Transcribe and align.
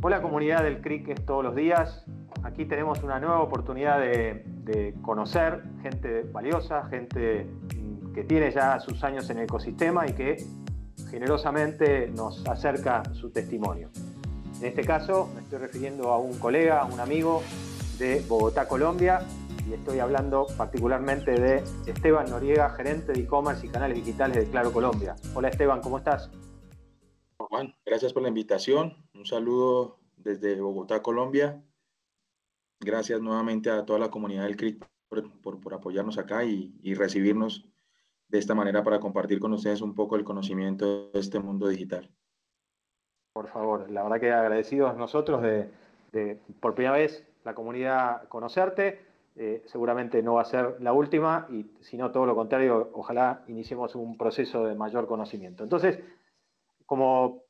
Hola 0.00 0.22
comunidad 0.22 0.62
del 0.62 0.80
CRIC 0.80 1.24
todos 1.24 1.42
los 1.42 1.56
días. 1.56 2.04
Aquí 2.44 2.66
tenemos 2.66 3.02
una 3.02 3.18
nueva 3.18 3.40
oportunidad 3.40 3.98
de, 3.98 4.94
conocer 5.02 5.64
gente 5.82 6.22
valiosa, 6.22 6.84
gente 6.88 7.46
mm, 7.74 8.12
que 8.12 8.22
tiene 8.22 8.52
ya 8.52 8.78
sus 8.78 9.02
años 9.02 9.28
en 9.30 9.38
el 9.38 9.44
ecosistema 9.44 10.06
y 10.06 10.12
que 10.12 10.36
generosamente 11.10 12.12
nos 12.14 12.46
acerca 12.46 13.02
su 13.12 13.30
testimonio. 13.30 13.90
En 14.60 14.66
este 14.66 14.84
caso 14.84 15.30
me 15.34 15.40
estoy 15.40 15.58
refiriendo 15.58 16.10
a 16.10 16.18
un 16.18 16.38
colega, 16.38 16.82
a 16.82 16.84
un 16.84 17.00
amigo 17.00 17.42
de 17.98 18.22
Bogotá, 18.28 18.68
Colombia, 18.68 19.20
y 19.68 19.72
estoy 19.72 19.98
hablando 19.98 20.46
particularmente 20.56 21.32
de 21.32 21.64
Esteban 21.88 22.30
Noriega, 22.30 22.70
gerente 22.70 23.12
de 23.12 23.20
e-commerce 23.20 23.66
y 23.66 23.70
canales 23.70 23.96
digitales 23.96 24.36
de 24.36 24.44
Claro 24.48 24.72
Colombia. 24.72 25.16
Hola 25.34 25.48
Esteban, 25.48 25.80
¿cómo 25.80 25.98
estás? 25.98 26.30
Juan, 27.48 27.74
gracias 27.86 28.12
por 28.12 28.22
la 28.22 28.28
invitación. 28.28 28.94
Un 29.14 29.24
saludo 29.24 30.00
desde 30.18 30.60
Bogotá, 30.60 31.00
Colombia. 31.00 31.62
Gracias 32.78 33.22
nuevamente 33.22 33.70
a 33.70 33.86
toda 33.86 33.98
la 33.98 34.10
comunidad 34.10 34.42
del 34.42 34.56
CRIC 34.56 34.84
por, 35.42 35.72
apoyarnos 35.72 36.18
acá 36.18 36.44
y, 36.44 36.94
recibirnos 36.94 37.66
de 38.28 38.38
esta 38.38 38.54
manera 38.54 38.84
para 38.84 39.00
compartir 39.00 39.40
con 39.40 39.54
ustedes 39.54 39.80
un 39.80 39.94
poco 39.94 40.16
el 40.16 40.24
conocimiento 40.24 41.10
de 41.10 41.18
este 41.18 41.38
mundo 41.38 41.68
digital. 41.68 42.10
Por 43.32 43.48
favor, 43.48 43.90
la 43.90 44.02
verdad 44.02 44.20
que 44.20 44.30
agradecidos 44.30 44.94
nosotros 44.98 45.40
de, 45.40 46.38
por 46.60 46.74
primera 46.74 46.96
vez 46.96 47.26
la 47.44 47.54
comunidad 47.54 48.28
conocerte. 48.28 49.06
Eh, 49.36 49.62
seguramente 49.66 50.22
no 50.22 50.34
va 50.34 50.42
a 50.42 50.44
ser 50.44 50.76
la 50.80 50.92
última 50.92 51.46
y 51.48 51.64
si 51.80 51.96
no 51.96 52.10
todo 52.10 52.26
lo 52.26 52.34
contrario, 52.34 52.90
ojalá 52.92 53.44
iniciemos 53.46 53.94
un 53.94 54.18
proceso 54.18 54.66
de 54.66 54.74
mayor 54.74 55.06
conocimiento. 55.06 55.62
Entonces, 55.62 56.00
como 56.88 57.47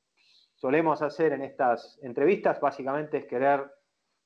solemos 0.58 1.02
hacer 1.02 1.32
en 1.32 1.42
estas 1.42 1.98
entrevistas, 2.02 2.60
básicamente 2.60 3.18
es 3.18 3.26
querer, 3.26 3.64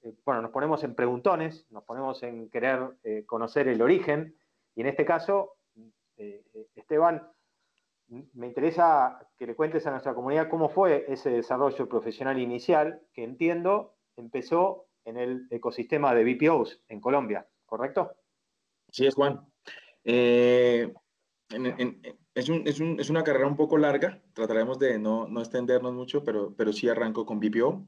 eh, 0.02 0.14
bueno, 0.24 0.40
nos 0.40 0.50
ponemos 0.50 0.82
en 0.82 0.94
preguntones, 0.94 1.66
nos 1.70 1.84
ponemos 1.84 2.22
en 2.22 2.48
querer 2.48 2.96
eh, 3.04 3.24
conocer 3.26 3.68
el 3.68 3.82
origen, 3.82 4.34
y 4.74 4.80
en 4.80 4.86
este 4.86 5.04
caso, 5.04 5.56
eh, 6.16 6.42
Esteban, 6.74 7.30
me 8.08 8.46
interesa 8.46 9.28
que 9.38 9.46
le 9.46 9.54
cuentes 9.54 9.86
a 9.86 9.90
nuestra 9.90 10.14
comunidad 10.14 10.48
cómo 10.48 10.70
fue 10.70 11.04
ese 11.08 11.30
desarrollo 11.30 11.86
profesional 11.88 12.38
inicial, 12.38 13.02
que 13.12 13.24
entiendo 13.24 13.96
empezó 14.16 14.86
en 15.04 15.18
el 15.18 15.46
ecosistema 15.50 16.14
de 16.14 16.24
BPOs 16.24 16.82
en 16.88 17.00
Colombia, 17.00 17.46
¿correcto? 17.66 18.12
Sí, 18.90 19.06
es 19.06 19.14
Juan. 19.14 19.40
en, 20.04 20.94
es, 22.34 22.48
un, 22.48 22.66
es, 22.66 22.80
un, 22.80 22.98
es, 22.98 23.10
una 23.10 23.24
carrera 23.24 23.46
un 23.46 23.56
poco 23.56 23.76
larga, 23.78 24.22
trataremos 24.32 24.78
de 24.78 24.98
no, 24.98 25.28
no 25.28 25.40
extendernos 25.40 25.92
mucho, 25.92 26.24
pero, 26.24 26.54
pero 26.56 26.72
sí 26.72 26.88
arranco 26.88 27.26
con 27.26 27.40
BPO. 27.40 27.86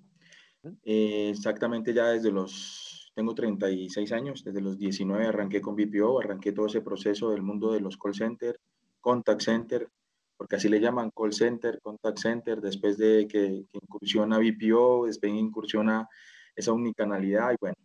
Eh, 0.82 1.28
exactamente 1.30 1.92
ya 1.92 2.06
desde 2.08 2.30
los, 2.30 3.12
tengo 3.14 3.34
36 3.34 4.12
años, 4.12 4.44
desde 4.44 4.60
los 4.60 4.78
19 4.78 5.26
arranqué 5.26 5.60
con 5.60 5.76
BPO, 5.76 6.20
arranqué 6.20 6.52
todo 6.52 6.66
ese 6.66 6.80
proceso 6.80 7.30
del 7.30 7.42
mundo 7.42 7.72
de 7.72 7.80
los 7.80 7.96
call 7.96 8.14
center, 8.14 8.58
contact 9.00 9.42
center, 9.42 9.88
porque 10.36 10.56
así 10.56 10.68
le 10.68 10.80
llaman 10.80 11.10
call 11.10 11.32
center, 11.32 11.80
contact 11.82 12.18
center, 12.18 12.60
después 12.60 12.96
de 12.96 13.26
que, 13.28 13.66
que 13.70 13.78
incursiona 13.80 14.38
BPO, 14.38 15.06
después 15.06 15.32
incursiona 15.32 16.08
esa 16.56 16.72
unicanalidad 16.72 17.52
y 17.52 17.56
bueno, 17.60 17.76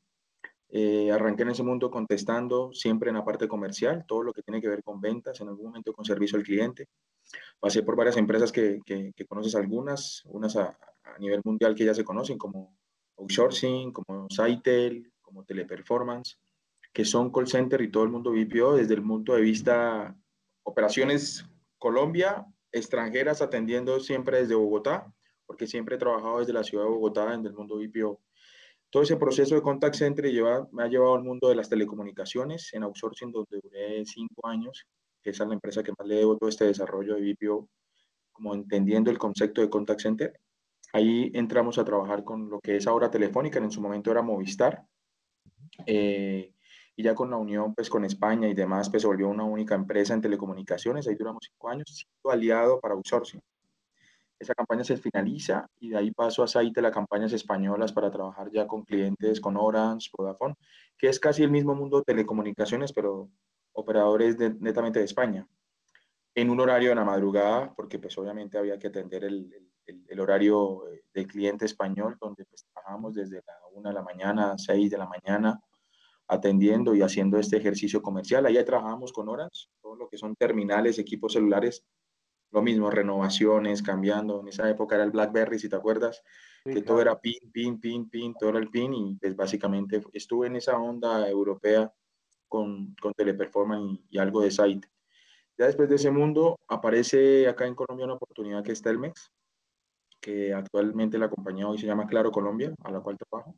eh, 0.71 1.11
arranqué 1.11 1.41
en 1.41 1.49
ese 1.49 1.63
mundo 1.63 1.89
contestando 1.89 2.71
siempre 2.73 3.09
en 3.09 3.15
la 3.15 3.25
parte 3.25 3.47
comercial, 3.47 4.05
todo 4.07 4.21
lo 4.21 4.33
que 4.33 4.43
tiene 4.43 4.61
que 4.61 4.67
ver 4.67 4.83
con 4.83 5.01
ventas, 5.01 5.41
en 5.41 5.47
algún 5.47 5.65
momento 5.65 5.93
con 5.93 6.05
servicio 6.05 6.37
al 6.37 6.43
cliente. 6.43 6.87
Pasé 7.59 7.81
por 7.81 7.95
varias 7.95 8.17
empresas 8.17 8.51
que, 8.51 8.79
que, 8.85 9.13
conoces 9.27 9.55
algunas, 9.55 10.23
unas 10.25 10.55
a, 10.55 10.77
nivel 11.19 11.41
mundial 11.43 11.73
que 11.73 11.85
ya 11.85 11.93
se 11.93 12.03
conocen, 12.03 12.37
como 12.37 12.77
Outsourcing, 13.17 13.91
como 13.91 14.27
Saitel, 14.29 15.11
como 15.21 15.43
Teleperformance, 15.43 16.37
que 16.93 17.03
son 17.03 17.31
call 17.31 17.47
center 17.47 17.81
y 17.81 17.91
todo 17.91 18.03
el 18.03 18.09
mundo 18.09 18.31
vivió 18.31 18.75
desde 18.75 18.93
el 18.93 19.03
punto 19.03 19.33
de 19.33 19.41
vista 19.41 20.15
operaciones 20.63 21.45
Colombia, 21.79 22.45
extranjeras 22.71 23.41
atendiendo 23.41 23.99
siempre 23.99 24.41
desde 24.41 24.53
Bogotá, 24.53 25.11
porque 25.47 25.65
siempre 25.65 25.95
he 25.95 25.99
trabajado 25.99 26.39
desde 26.39 26.53
la 26.53 26.63
ciudad 26.63 26.83
de 26.83 26.91
Bogotá 26.91 27.33
en 27.33 27.45
el 27.45 27.53
mundo 27.53 27.77
BPO 27.77 28.21
todo 28.89 29.03
ese 29.03 29.17
proceso 29.17 29.55
de 29.55 29.61
contact 29.61 29.95
center 29.95 30.25
lleva, 30.25 30.67
me 30.71 30.83
ha 30.83 30.87
llevado 30.87 31.15
al 31.15 31.23
mundo 31.23 31.49
de 31.49 31.55
las 31.55 31.69
telecomunicaciones 31.69 32.73
en 32.73 32.83
outsourcing, 32.83 33.31
donde 33.31 33.59
duré 33.61 34.05
cinco 34.05 34.47
años, 34.47 34.85
que 35.21 35.29
es 35.29 35.39
la 35.39 35.53
empresa 35.53 35.83
que 35.83 35.93
más 35.97 36.07
le 36.07 36.15
debo 36.15 36.37
todo 36.37 36.49
este 36.49 36.65
desarrollo 36.65 37.15
de 37.15 37.33
BPO, 37.33 37.69
como 38.31 38.55
entendiendo 38.55 39.11
el 39.11 39.17
concepto 39.17 39.61
de 39.61 39.69
contact 39.69 40.01
center. 40.01 40.33
Ahí 40.93 41.29
entramos 41.33 41.77
a 41.77 41.85
trabajar 41.85 42.23
con 42.23 42.49
lo 42.49 42.59
que 42.59 42.77
es 42.77 42.87
ahora 42.87 43.11
Telefónica, 43.11 43.59
en 43.59 43.71
su 43.71 43.81
momento 43.81 44.09
era 44.09 44.23
Movistar. 44.23 44.83
Eh, 45.85 46.53
y 46.95 47.03
ya 47.03 47.15
con 47.15 47.29
la 47.29 47.37
unión 47.37 47.75
pues 47.75 47.89
con 47.89 48.03
España 48.05 48.47
y 48.49 48.53
demás, 48.53 48.89
pues 48.89 49.03
se 49.03 49.07
volvió 49.07 49.29
una 49.29 49.43
única 49.43 49.75
empresa 49.75 50.13
en 50.13 50.21
telecomunicaciones. 50.21 51.07
Ahí 51.07 51.15
duramos 51.15 51.43
cinco 51.45 51.69
años, 51.69 51.85
siendo 51.87 52.31
aliado 52.31 52.79
para 52.79 52.95
outsourcing. 52.95 53.39
Esa 54.39 54.55
campaña 54.55 54.85
se 54.85 54.95
finaliza 54.95 55.69
y 55.79 55.89
de 55.89 55.97
ahí 55.97 56.11
paso 56.11 56.43
a 56.43 56.47
Saite, 56.47 56.81
las 56.81 56.93
campañas 56.93 57.33
españolas 57.33 57.91
para 57.91 58.09
trabajar 58.09 58.49
ya 58.51 58.65
con 58.67 58.83
clientes, 58.83 59.41
con 59.41 59.57
Orange, 59.57 60.09
Vodafone, 60.17 60.55
que 60.97 61.09
es 61.09 61.19
casi 61.19 61.43
el 61.43 61.51
mismo 61.51 61.75
mundo 61.75 61.97
de 61.97 62.05
telecomunicaciones, 62.05 62.93
pero 62.93 63.29
operadores 63.73 64.37
netamente 64.59 64.99
de 64.99 65.05
España. 65.05 65.47
En 66.33 66.49
un 66.49 66.59
horario 66.61 66.89
de 66.89 66.95
la 66.95 67.03
madrugada, 67.03 67.73
porque 67.75 67.99
pues 67.99 68.17
obviamente 68.17 68.57
había 68.57 68.79
que 68.79 68.87
atender 68.87 69.25
el, 69.25 69.51
el, 69.85 70.19
horario 70.19 70.87
eh, 70.89 71.03
del 71.13 71.27
cliente 71.27 71.65
español, 71.65 72.15
donde 72.19 72.45
pues 72.45 72.65
trabajamos 72.71 73.15
desde 73.15 73.37
la 73.37 73.53
1 73.73 73.89
de 73.89 73.95
la 73.95 74.03
mañana, 74.03 74.57
6 74.57 74.89
de 74.89 74.97
la 74.97 75.07
mañana, 75.07 75.59
atendiendo 76.27 76.95
y 76.95 77.01
haciendo 77.01 77.37
este 77.37 77.57
ejercicio 77.57 78.01
comercial. 78.01 78.45
Allá 78.45 78.63
trabajamos 78.63 79.11
con 79.11 79.27
Orange, 79.27 79.67
todo 79.81 79.95
lo 79.95 80.07
que 80.07 80.17
son 80.17 80.35
terminales, 80.35 80.99
equipos 80.99 81.33
celulares 81.33 81.83
lo 82.51 82.61
mismo, 82.61 82.89
renovaciones, 82.89 83.81
cambiando. 83.83 84.41
En 84.41 84.47
esa 84.47 84.69
época 84.69 84.95
era 84.95 85.03
el 85.03 85.11
BlackBerry, 85.11 85.59
si 85.59 85.69
te 85.69 85.75
acuerdas, 85.75 86.23
que 86.63 86.81
todo 86.81 87.01
era 87.01 87.19
pin, 87.19 87.51
pin, 87.51 87.79
pin, 87.79 88.09
pin, 88.09 88.33
todo 88.39 88.49
era 88.49 88.59
el 88.59 88.69
pin 88.69 88.93
y 88.93 89.15
pues 89.15 89.35
básicamente 89.35 90.01
estuve 90.13 90.47
en 90.47 90.55
esa 90.55 90.77
onda 90.77 91.27
europea 91.29 91.91
con, 92.47 92.95
con 93.01 93.13
Teleperformance 93.13 94.01
y, 94.09 94.17
algo 94.17 94.41
de 94.41 94.51
site. 94.51 94.87
Ya 95.57 95.65
después 95.65 95.89
de 95.89 95.95
ese 95.95 96.11
mundo 96.11 96.57
aparece 96.67 97.47
acá 97.47 97.65
en 97.67 97.75
Colombia 97.75 98.05
una 98.05 98.15
oportunidad 98.15 98.63
que 98.63 98.71
es 98.71 98.81
Telmex, 98.81 99.31
que 100.19 100.53
actualmente 100.53 101.17
la 101.17 101.29
compañía 101.29 101.67
hoy 101.67 101.77
se 101.77 101.85
llama 101.85 102.07
Claro 102.07 102.31
Colombia, 102.31 102.73
a 102.83 102.91
la 102.91 103.01
cual 103.01 103.17
trabajo. 103.17 103.55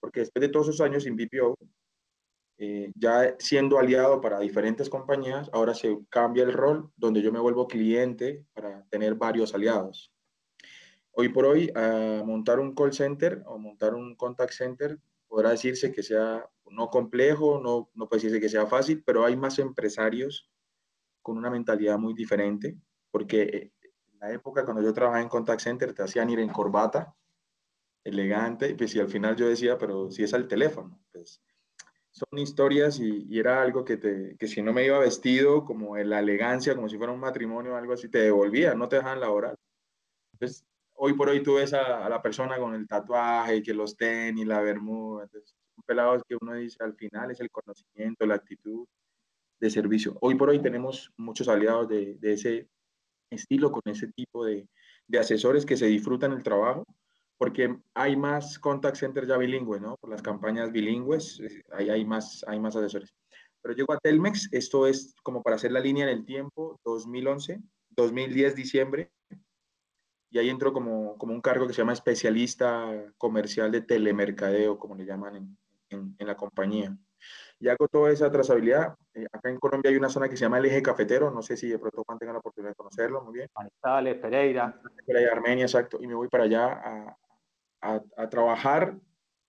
Porque 0.00 0.20
después 0.20 0.40
de 0.40 0.48
todos 0.48 0.68
esos 0.68 0.80
años 0.80 1.06
en 1.06 1.16
BPO, 1.16 1.56
ya 3.02 3.34
siendo 3.40 3.80
aliado 3.80 4.20
para 4.20 4.38
diferentes 4.38 4.88
compañías, 4.88 5.50
ahora 5.52 5.74
se 5.74 5.98
cambia 6.08 6.44
el 6.44 6.52
rol 6.52 6.88
donde 6.96 7.20
yo 7.20 7.32
me 7.32 7.40
vuelvo 7.40 7.66
cliente 7.66 8.46
para 8.54 8.84
tener 8.90 9.16
varios 9.16 9.52
aliados. 9.54 10.14
Hoy 11.10 11.28
por 11.28 11.44
hoy, 11.44 11.72
montar 12.24 12.60
un 12.60 12.76
call 12.76 12.92
center 12.92 13.42
o 13.46 13.58
montar 13.58 13.94
un 13.94 14.14
contact 14.14 14.52
center 14.52 14.98
podrá 15.26 15.50
decirse 15.50 15.90
que 15.90 16.04
sea 16.04 16.48
no 16.70 16.90
complejo, 16.90 17.60
no, 17.60 17.90
no 17.94 18.08
puede 18.08 18.22
decirse 18.22 18.40
que 18.40 18.48
sea 18.48 18.66
fácil, 18.66 19.02
pero 19.04 19.24
hay 19.24 19.36
más 19.36 19.58
empresarios 19.58 20.48
con 21.22 21.36
una 21.36 21.50
mentalidad 21.50 21.98
muy 21.98 22.14
diferente, 22.14 22.78
porque 23.10 23.42
eh, 23.42 23.72
en 24.12 24.18
la 24.20 24.32
época 24.32 24.64
cuando 24.64 24.80
yo 24.80 24.92
trabajaba 24.94 25.22
en 25.22 25.28
contact 25.28 25.60
center 25.60 25.92
te 25.92 26.04
hacían 26.04 26.30
ir 26.30 26.38
en 26.38 26.50
corbata, 26.50 27.14
elegante, 28.04 28.74
pues 28.76 28.92
si 28.92 29.00
al 29.00 29.08
final 29.08 29.34
yo 29.34 29.48
decía, 29.48 29.76
pero 29.76 30.10
si 30.10 30.22
es 30.22 30.32
al 30.34 30.46
teléfono, 30.46 31.00
pues 31.12 31.42
son 32.12 32.38
historias 32.38 33.00
y, 33.00 33.38
era 33.38 33.62
algo 33.62 33.84
que, 33.84 33.96
te, 33.96 34.36
que 34.38 34.46
si 34.46 34.62
no 34.62 34.72
me 34.72 34.84
iba 34.84 34.98
vestido 34.98 35.64
como 35.64 35.96
en 35.96 36.10
la 36.10 36.20
elegancia, 36.20 36.74
como 36.74 36.88
si 36.88 36.98
fuera 36.98 37.12
un 37.12 37.20
matrimonio 37.20 37.72
o 37.72 37.76
algo 37.76 37.94
así, 37.94 38.08
te 38.08 38.18
devolvía, 38.18 38.74
no 38.74 38.88
te 38.88 38.96
dejaban 38.96 39.20
laborar. 39.20 39.56
Entonces, 40.34 40.64
hoy 40.94 41.14
por 41.14 41.30
hoy 41.30 41.42
tú 41.42 41.54
ves 41.54 41.72
a, 41.72 42.08
la 42.08 42.20
persona 42.22 42.58
con 42.58 42.74
el 42.74 42.86
tatuaje, 42.86 43.62
que 43.62 43.74
los 43.74 43.96
tenis, 43.96 44.46
la 44.46 44.60
bermuda, 44.60 45.24
entonces, 45.24 45.54
un 45.76 45.84
pelado 45.84 46.22
que 46.28 46.36
uno 46.40 46.54
dice 46.54 46.76
al 46.80 46.94
final 46.94 47.30
es 47.30 47.40
el 47.40 47.50
conocimiento, 47.50 48.26
la 48.26 48.34
actitud 48.34 48.86
de 49.58 49.70
servicio. 49.70 50.16
Hoy 50.20 50.34
por 50.34 50.50
hoy 50.50 50.60
tenemos 50.60 51.10
muchos 51.16 51.48
aliados 51.48 51.88
de, 51.88 52.16
de 52.18 52.32
ese 52.34 52.68
estilo, 53.30 53.72
con 53.72 53.82
ese 53.86 54.08
tipo 54.12 54.44
de, 54.44 54.68
de 55.06 55.18
asesores 55.18 55.64
que 55.64 55.78
se 55.78 55.86
disfrutan 55.86 56.32
el 56.32 56.42
trabajo 56.42 56.84
porque 57.42 57.76
hay 57.94 58.14
más 58.14 58.56
contact 58.56 58.98
center 58.98 59.26
ya 59.26 59.36
bilingües, 59.36 59.82
¿no? 59.82 59.96
Por 59.96 60.10
las 60.10 60.22
campañas 60.22 60.70
bilingües, 60.70 61.40
eh, 61.40 61.60
ahí 61.72 61.90
hay 61.90 62.04
más, 62.04 62.44
hay 62.46 62.60
más 62.60 62.76
asesores. 62.76 63.12
Pero 63.60 63.74
llego 63.74 63.92
a 63.92 63.98
Telmex, 63.98 64.48
esto 64.52 64.86
es 64.86 65.12
como 65.24 65.42
para 65.42 65.56
hacer 65.56 65.72
la 65.72 65.80
línea 65.80 66.04
en 66.04 66.18
el 66.18 66.24
tiempo, 66.24 66.78
2011, 66.84 67.60
2010, 67.96 68.54
diciembre, 68.54 69.10
y 70.30 70.38
ahí 70.38 70.50
entro 70.50 70.72
como, 70.72 71.18
como 71.18 71.34
un 71.34 71.40
cargo 71.40 71.66
que 71.66 71.72
se 71.72 71.78
llama 71.78 71.94
especialista 71.94 72.86
comercial 73.18 73.72
de 73.72 73.80
telemercadeo, 73.80 74.78
como 74.78 74.94
le 74.94 75.04
llaman 75.04 75.34
en, 75.34 76.14
en, 76.16 76.26
la 76.26 76.36
compañía. 76.36 76.96
Y 77.58 77.68
hago 77.68 77.88
toda 77.88 78.12
esa 78.12 78.30
trazabilidad. 78.30 78.94
Eh, 79.14 79.26
acá 79.32 79.50
en 79.50 79.58
Colombia 79.58 79.90
hay 79.90 79.96
una 79.96 80.08
zona 80.08 80.28
que 80.28 80.36
se 80.36 80.44
llama 80.44 80.58
el 80.58 80.66
eje 80.66 80.80
cafetero, 80.80 81.32
no 81.32 81.42
sé 81.42 81.56
si 81.56 81.68
de 81.68 81.78
pronto 81.80 82.04
Juan 82.06 82.20
tenga 82.20 82.32
la 82.34 82.38
oportunidad 82.38 82.70
de 82.70 82.76
conocerlo, 82.76 83.22
muy 83.22 83.34
bien. 83.34 83.48
Manizales, 83.54 84.14
Pereira. 84.16 84.80
Pereira, 85.04 85.32
Armenia, 85.32 85.64
exacto. 85.64 85.98
Y 86.00 86.06
me 86.06 86.14
voy 86.14 86.28
para 86.28 86.44
allá 86.44 86.66
a, 86.66 87.18
a, 87.82 88.28
trabajar, 88.30 88.98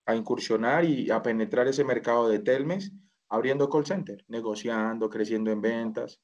a 0.06 0.14
incursionar 0.14 0.84
y 0.84 1.10
a 1.10 1.22
penetrar 1.22 1.68
ese 1.68 1.84
mercado 1.84 2.28
de 2.28 2.40
Telmes, 2.40 2.92
abriendo 3.28 3.70
call 3.70 3.86
center, 3.86 4.24
negociando, 4.28 5.08
creciendo 5.08 5.50
en 5.50 5.60
ventas. 5.60 6.20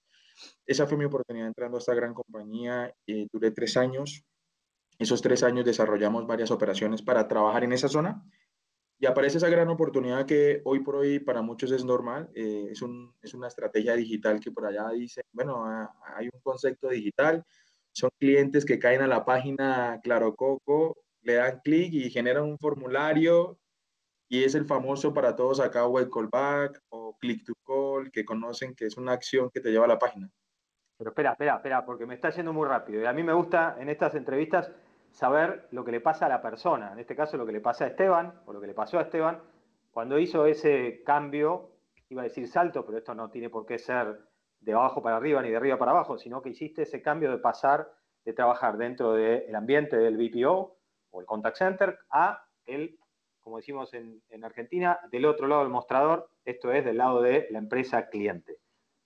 Esa 0.67 0.87
fue 0.87 0.99
mi 0.99 1.05
oportunidad 1.05 1.47
entrando 1.47 1.77
a 1.77 1.81
esta 1.81 1.95
gran 1.95 2.15
compañía. 2.15 2.95
Eh, 3.07 3.27
duré 3.33 3.51
tres 3.51 3.77
años. 3.77 4.25
Esos 4.99 5.23
tres 5.23 5.43
años 5.43 5.65
desarrollamos 5.65 6.27
varias 6.27 6.51
operaciones 6.51 7.01
para 7.03 7.27
trabajar 7.27 7.65
en 7.65 7.73
esa 7.73 7.89
zona 7.89 8.23
y 9.01 9.07
aparece 9.07 9.39
esa 9.39 9.49
gran 9.49 9.69
oportunidad 9.69 10.27
que 10.27 10.61
hoy 10.65 10.81
por 10.81 10.97
hoy 10.97 11.21
para 11.21 11.41
muchos 11.41 11.73
es 11.73 11.85
normal. 11.85 12.29
Eh, 12.35 12.69
es, 12.71 12.83
un, 12.83 13.15
es, 13.23 13.33
una 13.33 13.49
estrategia 13.49 13.97
digital 13.97 14.39
que 14.41 14.53
por 14.53 14.67
allá 14.67 14.91
dice, 14.91 15.23
bueno, 15.33 15.65
ah, 15.65 15.91
hay 16.17 16.29
un 16.31 16.41
concepto 16.43 16.91
digital, 16.91 17.43
son 17.93 18.11
clientes 18.19 18.67
que 18.67 18.79
caen 18.79 19.01
a 19.01 19.07
la 19.07 19.25
página 19.25 20.01
Claro 20.03 20.37
Coco, 20.37 20.99
le 21.23 21.35
dan 21.35 21.61
clic 21.63 21.93
y 21.93 22.11
generan 22.11 22.45
un 22.45 22.59
formulario 22.59 23.59
y 24.29 24.45
es 24.45 24.55
el 24.55 24.65
famoso 24.65 25.13
para 25.13 25.35
todos 25.35 25.61
acá 25.61 25.87
web 25.87 26.09
callback 26.09 26.81
o 26.91 27.17
click 27.19 27.45
to 27.45 27.53
call 27.67 28.11
que 28.13 28.25
conocen 28.25 28.75
que 28.75 28.87
es 28.87 28.97
una 28.97 29.13
acción 29.13 29.51
que 29.51 29.61
te 29.61 29.71
lleva 29.71 29.87
a 29.87 29.89
la 29.89 29.99
página. 29.99 30.31
Pero 30.97 31.11
espera, 31.11 31.33
espera, 31.33 31.57
espera, 31.57 31.85
porque 31.85 32.07
me 32.07 32.15
está 32.15 32.31
yendo 32.31 32.53
muy 32.53 32.69
rápido. 32.69 33.03
Y 33.03 33.07
a 33.07 33.13
mí 33.13 33.23
me 33.23 33.33
gusta 33.33 33.77
en 33.81 33.89
estas 33.89 34.15
entrevistas 34.15 34.71
saber 35.11 35.67
lo 35.73 35.85
que 35.85 35.93
le 35.93 36.01
pasa 36.01 36.27
a 36.27 36.29
la 36.29 36.41
persona, 36.41 36.93
en 36.93 37.01
este 37.01 37.17
caso 37.17 37.37
lo 37.37 37.47
que 37.47 37.53
le 37.53 37.61
pasa 37.61 37.85
a 37.85 37.89
Esteban, 37.89 38.41
o 38.47 38.53
lo 38.53 38.61
que 38.61 38.69
le 38.69 38.75
pasó 38.75 38.99
a 38.99 39.03
Esteban, 39.03 39.41
cuando 39.91 40.19
hizo 40.19 40.47
ese 40.47 41.03
cambio, 41.05 41.71
iba 42.09 42.23
a 42.23 42.25
decir 42.25 42.47
salto, 42.47 42.85
pero 42.87 42.99
esto 42.99 43.15
no 43.15 43.31
tiene 43.31 43.51
por 43.51 43.67
qué 43.67 43.79
ser 43.79 44.21
de 44.61 44.73
abajo 44.73 45.03
para 45.03 45.17
arriba 45.17 45.43
ni 45.43 45.51
de 45.51 45.57
arriba 45.57 45.79
para 45.79 45.91
abajo, 45.91 46.19
sino 46.19 46.43
que 46.43 46.51
hiciste 46.51 46.83
ese 46.83 47.03
cambio 47.03 47.31
de 47.31 47.39
pasar 47.39 47.91
de 48.25 48.33
trabajar 48.33 48.77
dentro 48.77 49.15
del 49.15 49.55
ambiente 49.55 49.97
del 49.97 50.17
BPO 50.17 50.77
o 51.11 51.21
el 51.21 51.27
contact 51.27 51.57
center 51.57 51.99
a 52.11 52.45
el, 52.67 52.99
como 53.41 53.57
decimos 53.57 53.93
en, 53.95 54.23
en, 54.29 54.45
Argentina, 54.45 54.99
del 55.11 55.27
otro 55.27 55.47
lado 55.47 55.63
del 55.63 55.71
mostrador, 55.71 56.31
esto 56.45 56.73
es 56.73 56.85
del 56.85 56.99
lado 56.99 57.23
de 57.23 57.49
la 57.51 57.59
empresa 57.59 58.09
cliente. 58.09 58.59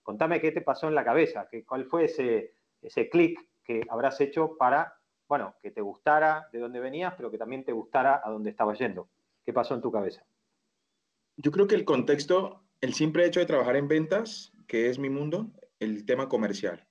Contame 0.03 0.39
qué 0.39 0.51
te 0.51 0.61
pasó 0.61 0.87
en 0.87 0.95
la 0.95 1.03
cabeza, 1.03 1.47
que, 1.49 1.65
cuál 1.65 1.85
fue 1.85 2.05
ese, 2.05 2.53
ese 2.81 3.09
clic 3.09 3.39
que 3.63 3.81
habrás 3.89 4.21
hecho 4.21 4.55
para 4.57 4.95
bueno, 5.27 5.55
que 5.61 5.71
te 5.71 5.81
gustara 5.81 6.47
de 6.51 6.59
dónde 6.59 6.79
venías, 6.79 7.13
pero 7.15 7.31
que 7.31 7.37
también 7.37 7.63
te 7.63 7.71
gustara 7.71 8.21
a 8.23 8.29
dónde 8.29 8.51
estabas 8.51 8.77
yendo. 8.79 9.09
¿Qué 9.43 9.53
pasó 9.53 9.75
en 9.75 9.81
tu 9.81 9.91
cabeza? 9.91 10.25
Yo 11.37 11.51
creo 11.51 11.67
que 11.67 11.75
el 11.75 11.85
contexto, 11.85 12.63
el 12.81 12.93
simple 12.93 13.25
hecho 13.25 13.39
de 13.39 13.45
trabajar 13.45 13.75
en 13.75 13.87
ventas, 13.87 14.53
que 14.67 14.89
es 14.89 14.99
mi 14.99 15.09
mundo, 15.09 15.51
el 15.79 16.05
tema 16.05 16.29
comercial. 16.29 16.87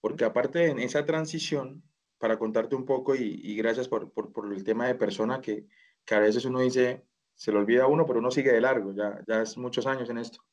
Porque 0.00 0.24
aparte 0.24 0.70
en 0.70 0.78
esa 0.78 1.04
transición, 1.04 1.82
para 2.18 2.38
contarte 2.38 2.74
un 2.74 2.84
poco 2.84 3.14
y, 3.14 3.56
gracias 3.56 3.88
por, 3.88 4.12
el 4.52 4.64
tema 4.64 4.86
de 4.86 4.94
persona 4.94 5.40
que, 5.40 5.66
que, 6.04 6.14
a 6.14 6.20
veces 6.20 6.44
uno 6.44 6.60
dice, 6.60 7.04
se 7.34 7.52
lo 7.52 7.60
olvida 7.60 7.84
a 7.84 7.88
uno, 7.88 8.06
pero 8.06 8.18
uno 8.18 8.30
sigue 8.30 8.52
de 8.52 8.60
largo, 8.60 8.92
ya, 8.92 9.22
ya 9.26 9.42
es 9.42 9.56
muchos 9.56 9.86
años 9.86 10.10
en 10.10 10.18
esto. 10.18 10.44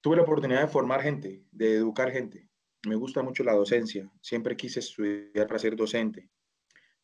Tuve 0.00 0.16
la 0.16 0.22
oportunidad 0.22 0.60
de 0.60 0.68
formar 0.68 1.02
gente, 1.02 1.44
de 1.50 1.76
educar 1.76 2.10
gente 2.10 2.48
me 2.86 2.96
gusta 2.96 3.22
mucho 3.22 3.42
la 3.42 3.54
docencia, 3.54 4.10
siempre 4.20 4.56
quise 4.56 4.80
estudiar 4.80 5.46
para 5.46 5.58
ser 5.58 5.76
docente, 5.76 6.30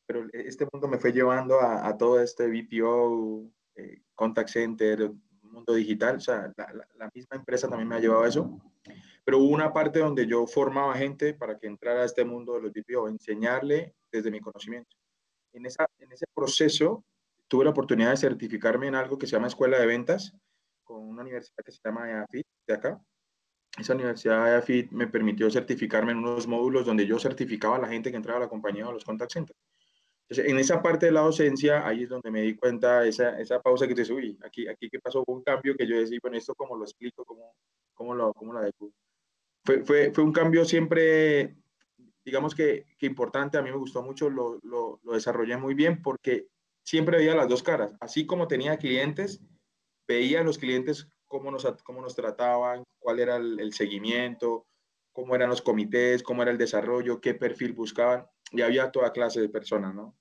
pero 0.07 0.27
este 0.33 0.67
mundo 0.73 0.89
me 0.89 0.99
fue 0.99 1.13
llevando 1.13 1.61
a, 1.61 1.97
todo 1.97 2.21
este 2.21 2.47
BPO, 2.47 3.51
eh, 3.75 4.03
contact 4.15 4.49
center, 4.51 5.11
mundo 5.43 5.75
digital, 5.75 6.17
o 6.17 6.21
sea, 6.21 6.53
la, 6.57 7.11
misma 7.15 7.37
empresa 7.37 7.69
también 7.69 7.89
me 7.89 7.97
ha 7.97 8.01
llevado 8.01 8.23
a 8.23 8.29
eso, 8.29 8.61
pero 9.25 9.39
hubo 9.39 9.55
una 9.55 9.73
parte 9.73 10.01
donde 10.01 10.27
yo 10.27 10.47
formaba 10.47 10.95
gente 10.95 11.35
para 11.35 11.59
que 11.59 11.67
entrara 11.67 12.03
a 12.03 12.07
este 12.07 12.25
mundo 12.25 12.55
de 12.55 12.63
los 12.63 12.73
BPO, 12.73 13.09
enseñarle 13.09 13.95
desde 14.11 14.31
mi 14.31 14.41
conocimiento. 14.41 14.97
En, 15.53 15.67
esa, 15.67 15.87
en 15.99 16.13
ese 16.13 16.27
proceso 16.35 17.05
tuve 17.49 17.65
la 17.65 17.71
oportunidad 17.71 18.11
de 18.11 18.17
certificarme 18.17 18.89
en 18.89 18.95
algo 18.95 19.19
que 19.19 19.27
se 19.27 19.33
llama 19.33 19.49
Escuela 19.49 19.79
de 19.79 19.87
Ventas, 19.87 20.35
con 20.83 21.03
una 21.09 21.23
universidad 21.23 21.65
que 21.65 21.73
se 21.73 21.81
llama 21.85 22.11
EAFIT 22.11 22.47
de 22.67 22.75
acá, 22.75 23.01
esa 23.79 23.95
universidad 23.95 24.45
de 24.45 24.55
AFIT 24.57 24.91
me 24.91 25.07
permitió 25.07 25.51
certificarme 25.51 26.13
en 26.13 26.19
unos 26.19 26.47
módulos 26.47 26.85
donde 26.85 27.07
yo 27.07 27.19
certificaba 27.19 27.77
a 27.77 27.79
la 27.79 27.89
gente 27.89 28.11
que 28.11 28.17
entraba 28.17 28.39
a 28.39 28.43
la 28.43 28.49
compañía 28.49 28.87
o 28.87 28.93
los 28.93 29.05
contact 29.05 29.33
centers. 29.33 29.59
Entonces, 30.29 30.51
en 30.51 30.59
esa 30.59 30.83
parte 30.83 31.07
de 31.07 31.13
la 31.13 31.23
docencia, 31.23 31.87
ahí 31.87 32.05
es 32.05 32.09
donde 32.09 32.31
me 32.31 32.43
di 32.43 32.55
cuenta, 32.55 33.05
esa, 33.07 33.39
esa 33.41 33.61
pausa 33.61 33.89
que 33.89 33.95
te 33.95 34.05
subí, 34.05 34.39
aquí, 34.45 34.69
aquí 34.69 34.91
que 34.91 34.99
pasó 34.99 35.25
un 35.27 35.43
cambio 35.43 35.75
que 35.75 35.87
yo 35.87 35.97
decía, 35.97 36.19
bueno, 36.23 36.37
esto 36.37 36.55
cómo 36.55 36.77
lo 36.77 36.85
explico, 36.85 37.25
cómo, 37.25 37.55
cómo 37.95 38.15
lo, 38.15 38.33
cómo 38.35 38.53
lo 38.53 38.59
adecuo. 38.59 38.93
Fue, 39.65 39.85
fue, 39.85 40.13
fue 40.13 40.25
un 40.25 40.33
cambio 40.33 40.65
siempre, 40.65 41.57
digamos 42.25 42.55
que, 42.55 42.87
que, 42.99 43.07
importante, 43.07 43.59
a 43.59 43.63
mí 43.63 43.71
me 43.71 43.77
gustó 43.77 44.03
mucho, 44.03 44.29
lo, 44.29 44.59
lo, 44.63 45.01
lo 45.03 45.13
desarrollé 45.13 45.57
muy 45.57 45.75
bien 45.75 46.03
porque 46.03 46.49
siempre 46.85 47.19
veía 47.19 47.35
las 47.35 47.49
dos 47.49 47.63
caras, 47.63 47.95
así 48.01 48.27
como 48.27 48.49
tenía 48.49 48.77
clientes, 48.77 49.41
veía 50.09 50.41
a 50.41 50.45
los 50.45 50.59
clientes 50.59 51.09
cómo 51.27 51.51
nos, 51.51 51.67
cómo 51.83 52.03
nos 52.03 52.15
trataban, 52.15 52.85
cuál 52.99 53.19
era 53.19 53.37
el, 53.37 53.73
seguimiento, 53.73 54.67
cómo 55.13 55.35
eran 55.35 55.49
los 55.49 55.63
comités, 55.63 56.23
cómo 56.23 56.43
era 56.43 56.51
el 56.51 56.59
desarrollo, 56.59 57.21
qué 57.21 57.35
perfil 57.35 57.73
buscaban. 57.73 58.27
Y 58.51 58.61
había 58.61 58.91
toda 58.91 59.13
clase 59.13 59.41
de 59.41 59.49
personas, 59.49 59.95
¿no? 59.95 60.15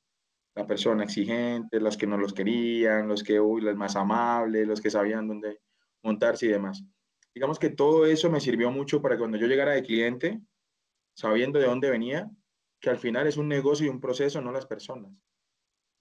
La 0.55 0.65
persona 0.65 1.03
exigente, 1.03 1.79
los 1.79 1.97
que 1.97 2.07
no 2.07 2.17
los 2.17 2.33
querían, 2.33 3.07
los 3.07 3.23
que, 3.23 3.39
uy, 3.39 3.61
los 3.61 3.75
más 3.75 3.95
amables, 3.97 4.67
los 4.67 4.81
que 4.81 4.89
sabían 4.89 5.27
dónde 5.27 5.59
montarse 6.01 6.45
y 6.45 6.49
demás. 6.49 6.83
Digamos 7.33 7.59
que 7.59 7.69
todo 7.69 8.05
eso 8.05 8.29
me 8.29 8.41
sirvió 8.41 8.71
mucho 8.71 9.01
para 9.01 9.17
cuando 9.17 9.37
yo 9.37 9.47
llegara 9.47 9.71
de 9.71 9.83
cliente, 9.83 10.41
sabiendo 11.15 11.59
de 11.59 11.65
dónde 11.65 11.89
venía, 11.89 12.29
que 12.79 12.89
al 12.89 12.97
final 12.97 13.27
es 13.27 13.37
un 13.37 13.47
negocio 13.47 13.85
y 13.85 13.89
un 13.89 14.01
proceso, 14.01 14.41
no 14.41 14.51
las 14.51 14.65
personas. 14.65 15.11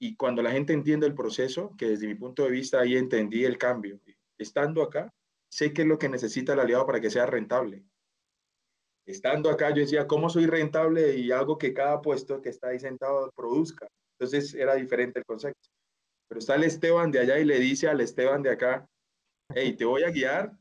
Y 0.01 0.17
cuando 0.17 0.43
la 0.43 0.51
gente 0.51 0.73
entiende 0.73 1.07
el 1.07 1.15
proceso, 1.15 1.75
que 1.77 1.91
desde 1.91 2.07
mi 2.07 2.15
punto 2.15 2.45
de 2.45 2.51
vista 2.51 2.81
ahí 2.81 2.97
entendí 2.97 3.45
el 3.45 3.59
cambio, 3.59 4.01
estando 4.39 4.83
acá, 4.83 5.13
sé 5.51 5.73
qué 5.73 5.83
es 5.83 5.89
lo 5.89 5.99
que 5.99 6.09
necesita 6.09 6.55
el 6.55 6.61
aliado 6.61 6.87
para 6.87 7.01
que 7.01 7.11
sea 7.11 7.27
rentable. 7.27 7.85
Estando 9.07 9.51
acá, 9.51 9.71
yo 9.71 9.83
decía, 9.83 10.07
¿cómo 10.07 10.31
soy 10.31 10.47
rentable 10.47 11.17
y 11.17 11.33
hago 11.33 11.59
que 11.59 11.75
cada 11.75 12.01
puesto 12.01 12.41
que 12.41 12.49
está 12.49 12.69
ahí 12.69 12.79
sentado 12.79 13.31
produzca? 13.35 13.89
Entonces 14.19 14.55
era 14.55 14.75
diferente 14.75 15.19
el 15.19 15.25
concepto. 15.25 15.69
Pero 16.29 16.39
está 16.39 16.55
el 16.55 16.65
Esteban 16.65 17.11
de 17.11 17.19
allá 17.19 17.39
y 17.39 17.45
le 17.45 17.59
dice 17.59 17.89
al 17.89 18.01
Esteban 18.01 18.43
de 18.43 18.51
acá, 18.51 18.89
hey, 19.55 19.75
te 19.77 19.85
voy 19.85 20.05
a 20.05 20.11
guiar 20.11 20.53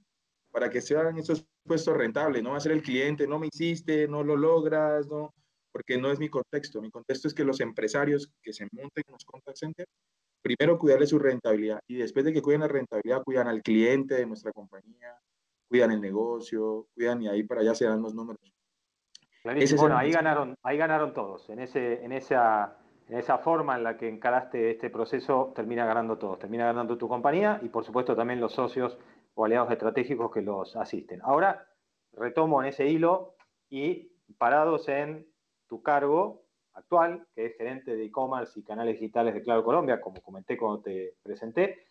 para 0.51 0.69
que 0.69 0.81
sean 0.81 1.17
esos 1.17 1.45
puestos 1.63 1.95
rentables, 1.95 2.43
no 2.43 2.51
va 2.51 2.57
a 2.57 2.61
ser 2.61 2.71
el 2.71 2.81
cliente, 2.81 3.27
no 3.27 3.39
me 3.39 3.47
hiciste, 3.47 4.07
no 4.07 4.23
lo 4.23 4.35
logras, 4.35 5.07
no, 5.07 5.33
porque 5.71 5.97
no 5.97 6.11
es 6.11 6.19
mi 6.19 6.29
contexto. 6.29 6.81
Mi 6.81 6.89
contexto 6.89 7.27
es 7.27 7.33
que 7.33 7.43
los 7.43 7.59
empresarios 7.59 8.31
que 8.41 8.53
se 8.53 8.67
monten 8.71 9.03
en 9.07 9.13
los 9.13 9.25
contact 9.25 9.57
centers 9.57 9.91
primero 10.41 10.79
cuidarle 10.79 11.05
su 11.05 11.19
rentabilidad 11.19 11.81
y 11.87 11.95
después 11.95 12.25
de 12.25 12.33
que 12.33 12.41
cuiden 12.41 12.61
la 12.61 12.67
rentabilidad, 12.67 13.23
cuidan 13.23 13.47
al 13.47 13.61
cliente 13.61 14.15
de 14.15 14.25
nuestra 14.25 14.51
compañía, 14.51 15.15
cuidan 15.67 15.91
el 15.91 16.01
negocio, 16.01 16.87
cuidan 16.93 17.21
y 17.21 17.27
ahí 17.27 17.43
para 17.43 17.61
allá 17.61 17.75
se 17.75 17.85
dan 17.85 18.01
los 18.01 18.13
números. 18.13 18.41
Bueno, 19.43 19.97
ahí 19.97 20.11
ganaron, 20.11 20.55
ahí 20.63 20.77
ganaron 20.77 21.13
todos. 21.13 21.49
En, 21.49 21.59
ese, 21.59 22.03
en, 22.03 22.11
esa, 22.11 22.77
en 23.07 23.17
esa 23.17 23.37
forma 23.37 23.77
en 23.77 23.83
la 23.83 23.97
que 23.97 24.07
encaraste 24.07 24.71
este 24.71 24.89
proceso, 24.89 25.53
termina 25.55 25.85
ganando 25.85 26.17
todos. 26.17 26.39
Termina 26.39 26.65
ganando 26.65 26.97
tu 26.97 27.07
compañía 27.07 27.59
y 27.61 27.69
por 27.69 27.85
supuesto 27.85 28.15
también 28.15 28.41
los 28.41 28.53
socios 28.53 28.97
o 29.39 29.45
aliados 29.45 29.71
estratégicos 29.71 30.31
que 30.33 30.41
los 30.41 30.75
asisten. 30.75 31.21
Ahora 31.23 31.65
retomo 32.11 32.61
en 32.61 32.67
ese 32.67 32.87
hilo 32.87 33.35
y 33.69 34.11
parados 34.37 34.89
en 34.89 35.25
tu 35.65 35.81
cargo, 35.81 36.43
actual, 36.73 37.25
que 37.33 37.45
es 37.45 37.55
gerente 37.55 37.95
de 37.95 38.03
e-commerce 38.03 38.59
y 38.59 38.63
canales 38.63 38.99
digitales 38.99 39.33
de 39.33 39.41
Claro 39.41 39.63
Colombia, 39.63 40.01
como 40.01 40.21
comenté 40.21 40.57
cuando 40.57 40.81
te 40.81 41.15
presenté, 41.23 41.85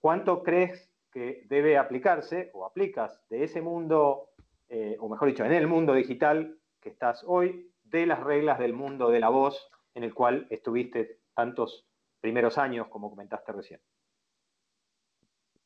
¿cuánto 0.00 0.42
crees 0.42 0.90
que 1.12 1.44
debe 1.50 1.76
aplicarse 1.76 2.50
o 2.54 2.64
aplicas 2.64 3.20
de 3.28 3.44
ese 3.44 3.60
mundo, 3.60 4.30
eh, 4.70 4.96
o 5.00 5.08
mejor 5.10 5.28
dicho, 5.28 5.44
en 5.44 5.52
el 5.52 5.66
mundo 5.66 5.92
digital 5.92 6.56
que 6.80 6.88
estás 6.88 7.22
hoy, 7.26 7.70
de 7.84 8.06
las 8.06 8.20
reglas 8.20 8.58
del 8.58 8.72
mundo 8.72 9.10
de 9.10 9.20
la 9.20 9.28
voz 9.28 9.70
en 9.94 10.04
el 10.04 10.14
cual 10.14 10.46
estuviste 10.48 11.18
tantos 11.34 11.86
primeros 12.22 12.56
años, 12.56 12.88
como 12.88 13.10
comentaste 13.10 13.52
recién? 13.52 13.80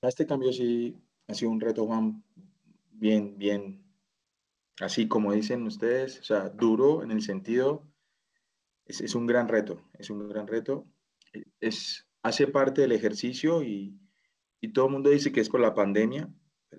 Este 0.09 0.27
cambio 0.27 0.53
sí 0.53 0.97
ha 1.29 1.35
sido 1.35 1.51
un 1.51 1.61
reto, 1.61 1.87
Juan, 1.87 2.23
bien, 2.93 3.39
bien, 3.39 3.85
así 4.81 5.09
como 5.09 5.33
dicen 5.33 5.63
ustedes, 5.67 6.21
o 6.21 6.25
sea, 6.25 6.49
duro 6.49 7.03
en 7.03 7.11
el 7.11 7.23
sentido 7.23 7.87
es, 8.87 9.15
un 9.15 9.27
gran 9.27 9.49
reto, 9.49 9.83
es 9.99 10.11
un 10.11 10.29
gran 10.29 10.47
reto. 10.47 10.87
Es, 11.61 12.07
hace 12.23 12.47
parte 12.47 12.83
del 12.83 12.93
ejercicio 12.93 13.63
y, 13.63 13.99
todo 14.73 14.87
el 14.87 14.93
mundo 14.93 15.11
dice 15.11 15.31
que 15.31 15.41
es 15.41 15.51
por 15.51 15.61
la 15.61 15.75
pandemia, 15.75 16.27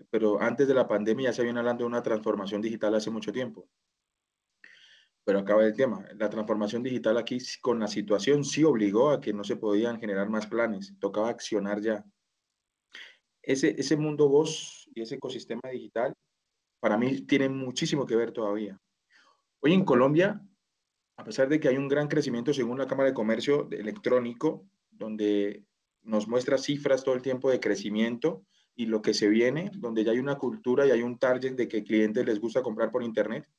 pero 0.09 0.41
antes 0.41 0.67
de 0.67 0.73
la 0.73 0.87
pandemia 0.87 1.29
ya 1.29 1.33
se 1.33 1.43
viene 1.43 1.59
hablando 1.59 1.83
de 1.83 1.87
una 1.87 2.01
transformación 2.01 2.59
digital 2.59 2.95
hace 2.95 3.11
mucho 3.11 3.31
tiempo. 3.31 3.69
Pero 5.23 5.39
acaba 5.39 5.63
el 5.63 5.75
tema. 5.75 6.03
La 6.15 6.29
transformación 6.29 6.81
digital 6.81 7.17
aquí 7.17 7.37
con 7.61 7.79
la 7.79 7.87
situación 7.87 8.43
sí 8.43 8.63
obligó 8.63 9.11
a 9.11 9.21
que 9.21 9.33
no 9.33 9.43
se 9.43 9.55
podían 9.55 9.99
generar 9.99 10.29
más 10.29 10.47
planes, 10.47 10.95
tocaba 10.99 11.29
accionar 11.29 11.79
ya. 11.79 12.03
Ese, 13.45 13.75
ese 13.77 13.95
mundo 13.95 14.27
voz 14.27 14.89
y 14.93 15.01
ese 15.01 15.15
ecosistema 15.15 15.69
digital 15.71 16.13
para 16.79 16.97
mí 16.97 17.21
tiene 17.21 17.49
muchísimo 17.49 18.05
que 18.05 18.15
ver 18.15 18.31
todavía. 18.31 18.79
Hoy 19.61 19.73
en 19.73 19.85
Colombia 19.85 20.41
a 21.17 21.23
pesar 21.23 21.47
de 21.47 21.59
que 21.59 21.67
hay 21.67 21.77
un 21.77 21.87
gran 21.87 22.07
crecimiento 22.07 22.53
según 22.53 22.77
la 22.77 22.87
Cámara 22.87 23.09
de 23.09 23.15
Comercio 23.15 23.69
electrónico, 23.71 24.67
donde 24.91 25.65
nos 26.03 26.27
muestra 26.27 26.57
cifras 26.57 27.03
todo 27.03 27.15
el 27.15 27.21
tiempo 27.21 27.49
de 27.49 27.59
crecimiento 27.59 28.45
y 28.75 28.87
lo 28.87 29.01
que 29.01 29.13
se 29.13 29.29
viene, 29.29 29.71
donde 29.75 30.03
ya 30.03 30.11
hay 30.11 30.19
una 30.19 30.37
cultura 30.37 30.85
y 30.85 30.91
hay 30.91 31.01
un 31.01 31.17
target 31.17 31.55
de 31.55 31.67
que 31.67 31.83
clientes 31.83 32.25
les 32.25 32.39
gusta 32.39 32.61
comprar 32.61 32.91
por 32.91 33.01
internet. 33.01 33.49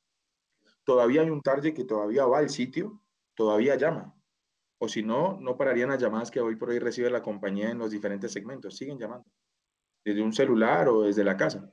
Todavía 0.83 1.21
hay 1.21 1.29
un 1.29 1.41
target 1.41 1.73
que 1.73 1.83
todavía 1.83 2.25
va 2.25 2.37
al 2.37 2.49
sitio, 2.49 3.01
todavía 3.33 3.75
llama. 3.75 4.13
O 4.77 4.87
si 4.87 5.01
no, 5.01 5.39
no 5.41 5.57
pararían 5.57 5.89
las 5.89 5.99
llamadas 5.99 6.29
que 6.29 6.39
hoy 6.39 6.55
por 6.55 6.69
hoy 6.69 6.77
recibe 6.77 7.09
la 7.09 7.23
compañía 7.23 7.71
en 7.71 7.79
los 7.79 7.89
diferentes 7.89 8.31
segmentos. 8.31 8.77
Siguen 8.77 8.99
llamando. 8.99 9.27
Desde 10.07 10.21
un 10.21 10.31
celular 10.31 10.87
o 10.87 11.01
desde 11.01 11.25
la 11.25 11.35
casa. 11.35 11.69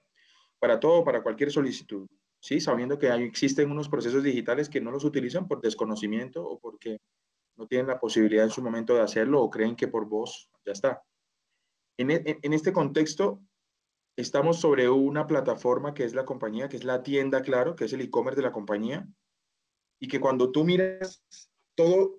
Para 0.58 0.80
todo, 0.80 1.04
para 1.04 1.22
cualquier 1.22 1.52
solicitud. 1.52 2.08
Sí, 2.40 2.58
sabiendo 2.58 2.98
que 2.98 3.06
existen 3.14 3.70
unos 3.70 3.88
procesos 3.88 4.24
digitales 4.24 4.68
que 4.68 4.80
no 4.80 4.90
los 4.90 5.04
utilizan 5.04 5.46
por 5.46 5.60
desconocimiento 5.60 6.44
o 6.44 6.58
porque 6.58 6.98
no 7.56 7.68
tienen 7.68 7.86
la 7.86 8.00
posibilidad 8.00 8.42
en 8.42 8.50
su 8.50 8.60
momento 8.60 8.92
de 8.92 9.02
hacerlo 9.02 9.40
o 9.40 9.50
creen 9.50 9.76
que 9.76 9.86
por 9.86 10.08
voz 10.08 10.50
ya 10.66 10.72
está. 10.72 11.00
En, 11.96 12.10
e, 12.10 12.40
en 12.42 12.52
este 12.52 12.72
contexto, 12.72 13.40
estamos 14.16 14.58
sobre 14.58 14.88
una 14.88 15.28
plataforma 15.28 15.94
que 15.94 16.02
es 16.02 16.12
la 16.12 16.24
compañía, 16.24 16.68
que 16.68 16.76
es 16.76 16.84
la 16.84 17.04
tienda, 17.04 17.40
claro, 17.40 17.76
que 17.76 17.84
es 17.84 17.92
el 17.92 18.00
e-commerce 18.00 18.40
de 18.40 18.46
la 18.46 18.52
compañía, 18.52 19.06
y 20.00 20.08
que 20.08 20.18
cuando 20.18 20.50
tú 20.50 20.64
miras 20.64 21.24
todo 21.76 22.16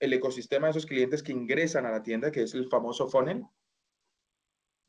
el 0.00 0.14
ecosistema 0.14 0.68
de 0.68 0.70
esos 0.70 0.86
clientes 0.86 1.22
que 1.22 1.32
ingresan 1.32 1.84
a 1.84 1.90
la 1.90 2.02
tienda, 2.02 2.32
que 2.32 2.44
es 2.44 2.54
el 2.54 2.70
famoso 2.70 3.06
funnel, 3.06 3.44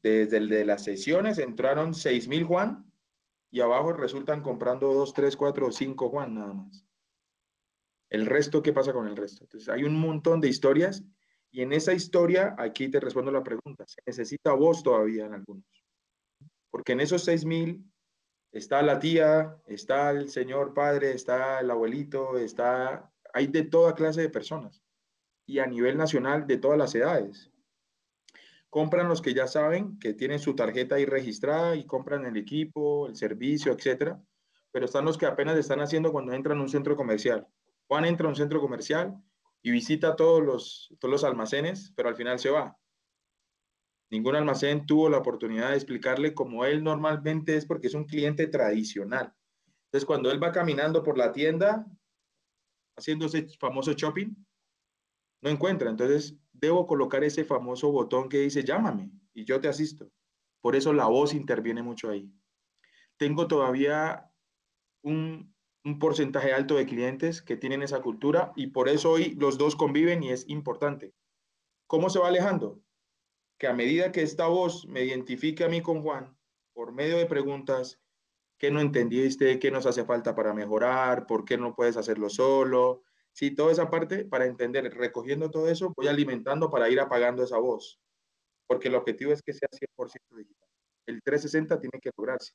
desde 0.01 0.37
el 0.37 0.49
de 0.49 0.65
las 0.65 0.83
sesiones 0.83 1.37
entraron 1.37 1.93
6.000 1.93 2.45
Juan 2.45 2.91
y 3.51 3.61
abajo 3.61 3.93
resultan 3.93 4.41
comprando 4.41 4.93
2, 4.93 5.13
3, 5.13 5.35
4 5.35 5.67
o 5.67 5.71
5 5.71 6.09
Juan 6.09 6.35
nada 6.35 6.53
más. 6.53 6.85
El 8.09 8.25
resto, 8.25 8.61
¿qué 8.61 8.73
pasa 8.73 8.93
con 8.93 9.07
el 9.07 9.15
resto? 9.15 9.43
Entonces, 9.43 9.69
hay 9.69 9.83
un 9.83 9.99
montón 9.99 10.41
de 10.41 10.49
historias 10.49 11.03
y 11.51 11.61
en 11.61 11.73
esa 11.73 11.93
historia, 11.93 12.55
aquí 12.57 12.89
te 12.89 12.99
respondo 12.99 13.31
la 13.31 13.43
pregunta, 13.43 13.85
¿se 13.87 14.01
necesita 14.05 14.53
voz 14.53 14.83
todavía 14.83 15.25
en 15.25 15.33
algunos? 15.33 15.65
Porque 16.69 16.93
en 16.93 17.01
esos 17.01 17.27
6.000 17.27 17.83
está 18.51 18.81
la 18.81 18.99
tía, 18.99 19.57
está 19.67 20.11
el 20.11 20.29
señor 20.29 20.73
padre, 20.73 21.11
está 21.11 21.59
el 21.59 21.71
abuelito, 21.71 22.37
está, 22.37 23.11
hay 23.33 23.47
de 23.47 23.63
toda 23.63 23.95
clase 23.95 24.21
de 24.21 24.29
personas 24.29 24.81
y 25.45 25.59
a 25.59 25.65
nivel 25.65 25.97
nacional 25.97 26.45
de 26.45 26.57
todas 26.57 26.77
las 26.77 26.93
edades. 26.93 27.51
Compran 28.69 29.07
los 29.07 29.21
que 29.21 29.33
ya 29.33 29.47
saben 29.47 29.97
que 29.99 30.13
tienen 30.13 30.39
su 30.39 30.55
tarjeta 30.55 30.95
ahí 30.95 31.05
registrada 31.05 31.75
y 31.75 31.85
compran 31.85 32.25
el 32.25 32.37
equipo, 32.37 33.07
el 33.07 33.15
servicio, 33.15 33.71
etcétera. 33.71 34.21
Pero 34.71 34.85
están 34.85 35.05
los 35.05 35.17
que 35.17 35.25
apenas 35.25 35.57
están 35.57 35.81
haciendo 35.81 36.11
cuando 36.11 36.33
entran 36.33 36.59
a 36.59 36.61
un 36.61 36.69
centro 36.69 36.95
comercial. 36.95 37.47
Juan 37.87 38.05
entra 38.05 38.27
a 38.27 38.29
un 38.29 38.35
centro 38.35 38.61
comercial 38.61 39.15
y 39.63 39.71
visita 39.71 40.15
todos 40.15 40.43
los, 40.43 40.95
todos 40.99 41.11
los 41.11 41.23
almacenes, 41.23 41.91
pero 41.95 42.09
al 42.09 42.15
final 42.15 42.37
se 42.37 42.51
va. 42.51 42.77
Ningún 44.11 44.35
almacén 44.35 44.85
tuvo 44.85 45.09
la 45.09 45.17
oportunidad 45.17 45.69
de 45.69 45.75
explicarle 45.75 46.33
cómo 46.33 46.65
él 46.65 46.83
normalmente 46.83 47.55
es 47.55 47.65
porque 47.65 47.87
es 47.87 47.93
un 47.93 48.05
cliente 48.05 48.47
tradicional. 48.47 49.33
Entonces, 49.85 50.05
cuando 50.05 50.31
él 50.31 50.41
va 50.41 50.51
caminando 50.51 51.03
por 51.03 51.17
la 51.17 51.31
tienda, 51.31 51.85
haciendo 52.95 53.27
ese 53.27 53.47
famoso 53.59 53.93
shopping, 53.93 54.35
no 55.41 55.49
encuentra. 55.49 55.89
Entonces, 55.89 56.35
debo 56.53 56.85
colocar 56.87 57.23
ese 57.23 57.43
famoso 57.43 57.91
botón 57.91 58.29
que 58.29 58.39
dice 58.39 58.63
llámame 58.63 59.11
y 59.33 59.45
yo 59.45 59.59
te 59.59 59.67
asisto. 59.67 60.11
Por 60.61 60.75
eso 60.75 60.93
la 60.93 61.07
voz 61.07 61.33
interviene 61.33 61.83
mucho 61.83 62.09
ahí. 62.09 62.31
Tengo 63.17 63.47
todavía 63.47 64.31
un, 65.01 65.53
un 65.83 65.99
porcentaje 65.99 66.53
alto 66.53 66.75
de 66.75 66.85
clientes 66.85 67.41
que 67.41 67.57
tienen 67.57 67.81
esa 67.81 68.01
cultura 68.01 68.51
y 68.55 68.67
por 68.67 68.89
eso 68.89 69.11
hoy 69.11 69.35
los 69.35 69.57
dos 69.57 69.75
conviven 69.75 70.23
y 70.23 70.31
es 70.31 70.47
importante. 70.49 71.13
¿Cómo 71.87 72.09
se 72.09 72.19
va 72.19 72.27
alejando? 72.27 72.81
Que 73.57 73.67
a 73.67 73.73
medida 73.73 74.11
que 74.11 74.21
esta 74.21 74.47
voz 74.47 74.85
me 74.87 75.03
identifique 75.03 75.63
a 75.63 75.69
mí 75.69 75.81
con 75.81 76.01
Juan, 76.01 76.37
por 76.73 76.91
medio 76.91 77.17
de 77.17 77.25
preguntas, 77.25 77.99
¿qué 78.57 78.71
no 78.71 78.79
entendiste? 78.79 79.59
¿Qué 79.59 79.71
nos 79.71 79.85
hace 79.85 80.03
falta 80.05 80.35
para 80.35 80.53
mejorar? 80.53 81.25
¿Por 81.25 81.45
qué 81.45 81.57
no 81.57 81.75
puedes 81.75 81.97
hacerlo 81.97 82.29
solo? 82.29 83.03
Sí, 83.39 83.51
toda 83.51 83.71
esa 83.71 83.89
parte 83.89 84.25
para 84.25 84.45
entender, 84.45 84.93
recogiendo 84.93 85.49
todo 85.49 85.69
eso, 85.69 85.93
voy 85.95 86.09
alimentando 86.09 86.69
para 86.69 86.89
ir 86.89 86.99
apagando 86.99 87.41
esa 87.41 87.57
voz, 87.57 87.97
porque 88.67 88.89
el 88.89 88.95
objetivo 88.95 89.31
es 89.31 89.41
que 89.41 89.53
sea 89.53 89.69
100% 89.71 90.35
digital. 90.35 90.67
El 91.05 91.23
360 91.23 91.79
tiene 91.79 92.01
que 92.01 92.09
lograrse 92.17 92.51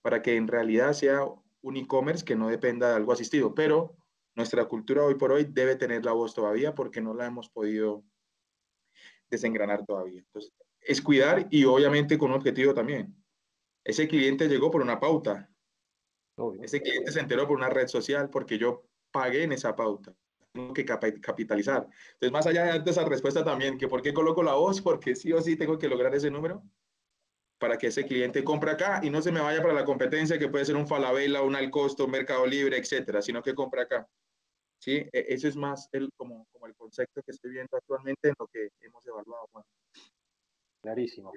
para 0.00 0.22
que 0.22 0.36
en 0.36 0.48
realidad 0.48 0.94
sea 0.94 1.26
un 1.60 1.76
e-commerce 1.76 2.24
que 2.24 2.36
no 2.36 2.48
dependa 2.48 2.88
de 2.88 2.94
algo 2.94 3.12
asistido, 3.12 3.54
pero 3.54 3.98
nuestra 4.34 4.64
cultura 4.64 5.04
hoy 5.04 5.16
por 5.16 5.30
hoy 5.30 5.44
debe 5.44 5.76
tener 5.76 6.06
la 6.06 6.12
voz 6.12 6.34
todavía 6.34 6.74
porque 6.74 7.02
no 7.02 7.12
la 7.12 7.26
hemos 7.26 7.50
podido 7.50 8.02
desengranar 9.28 9.84
todavía. 9.84 10.20
Entonces, 10.20 10.54
es 10.80 11.02
cuidar 11.02 11.48
y 11.50 11.66
obviamente 11.66 12.16
con 12.16 12.30
un 12.30 12.38
objetivo 12.38 12.72
también. 12.72 13.14
Ese 13.84 14.08
cliente 14.08 14.48
llegó 14.48 14.70
por 14.70 14.80
una 14.80 14.98
pauta. 14.98 15.50
Ese 16.62 16.80
cliente 16.80 17.12
se 17.12 17.20
enteró 17.20 17.46
por 17.46 17.58
una 17.58 17.68
red 17.68 17.88
social 17.88 18.30
porque 18.30 18.56
yo 18.56 18.86
pagué 19.14 19.44
en 19.44 19.52
esa 19.52 19.76
pauta. 19.76 20.12
Tengo 20.52 20.74
que 20.74 20.84
capitalizar. 20.84 21.86
Entonces, 22.14 22.32
más 22.32 22.46
allá 22.46 22.78
de 22.80 22.90
esa 22.90 23.04
respuesta 23.04 23.44
también, 23.44 23.78
que 23.78 23.86
por 23.86 24.02
qué 24.02 24.12
coloco 24.12 24.42
la 24.42 24.54
voz, 24.54 24.80
porque 24.80 25.14
sí 25.14 25.32
o 25.32 25.40
sí 25.40 25.56
tengo 25.56 25.78
que 25.78 25.88
lograr 25.88 26.12
ese 26.14 26.32
número 26.32 26.64
para 27.58 27.78
que 27.78 27.86
ese 27.86 28.04
cliente 28.04 28.42
compre 28.42 28.72
acá 28.72 29.00
y 29.02 29.10
no 29.10 29.22
se 29.22 29.30
me 29.30 29.40
vaya 29.40 29.62
para 29.62 29.72
la 29.72 29.84
competencia, 29.84 30.38
que 30.38 30.48
puede 30.48 30.64
ser 30.64 30.74
un 30.74 30.88
Falabella, 30.88 31.42
un 31.42 31.54
Alcosto, 31.54 32.06
un 32.06 32.10
Mercado 32.10 32.44
Libre, 32.44 32.76
etcétera, 32.76 33.22
sino 33.22 33.40
que 33.40 33.54
compre 33.54 33.82
acá. 33.82 34.08
¿Sí? 34.80 34.96
E, 35.12 35.26
eso 35.28 35.46
es 35.46 35.56
más 35.56 35.88
el, 35.92 36.10
como, 36.16 36.46
como 36.52 36.66
el 36.66 36.74
concepto 36.74 37.22
que 37.22 37.30
estoy 37.30 37.52
viendo 37.52 37.76
actualmente 37.76 38.28
en 38.28 38.34
lo 38.38 38.48
que 38.48 38.68
hemos 38.80 39.06
evaluado, 39.06 39.48
Clarísimo. 40.82 41.32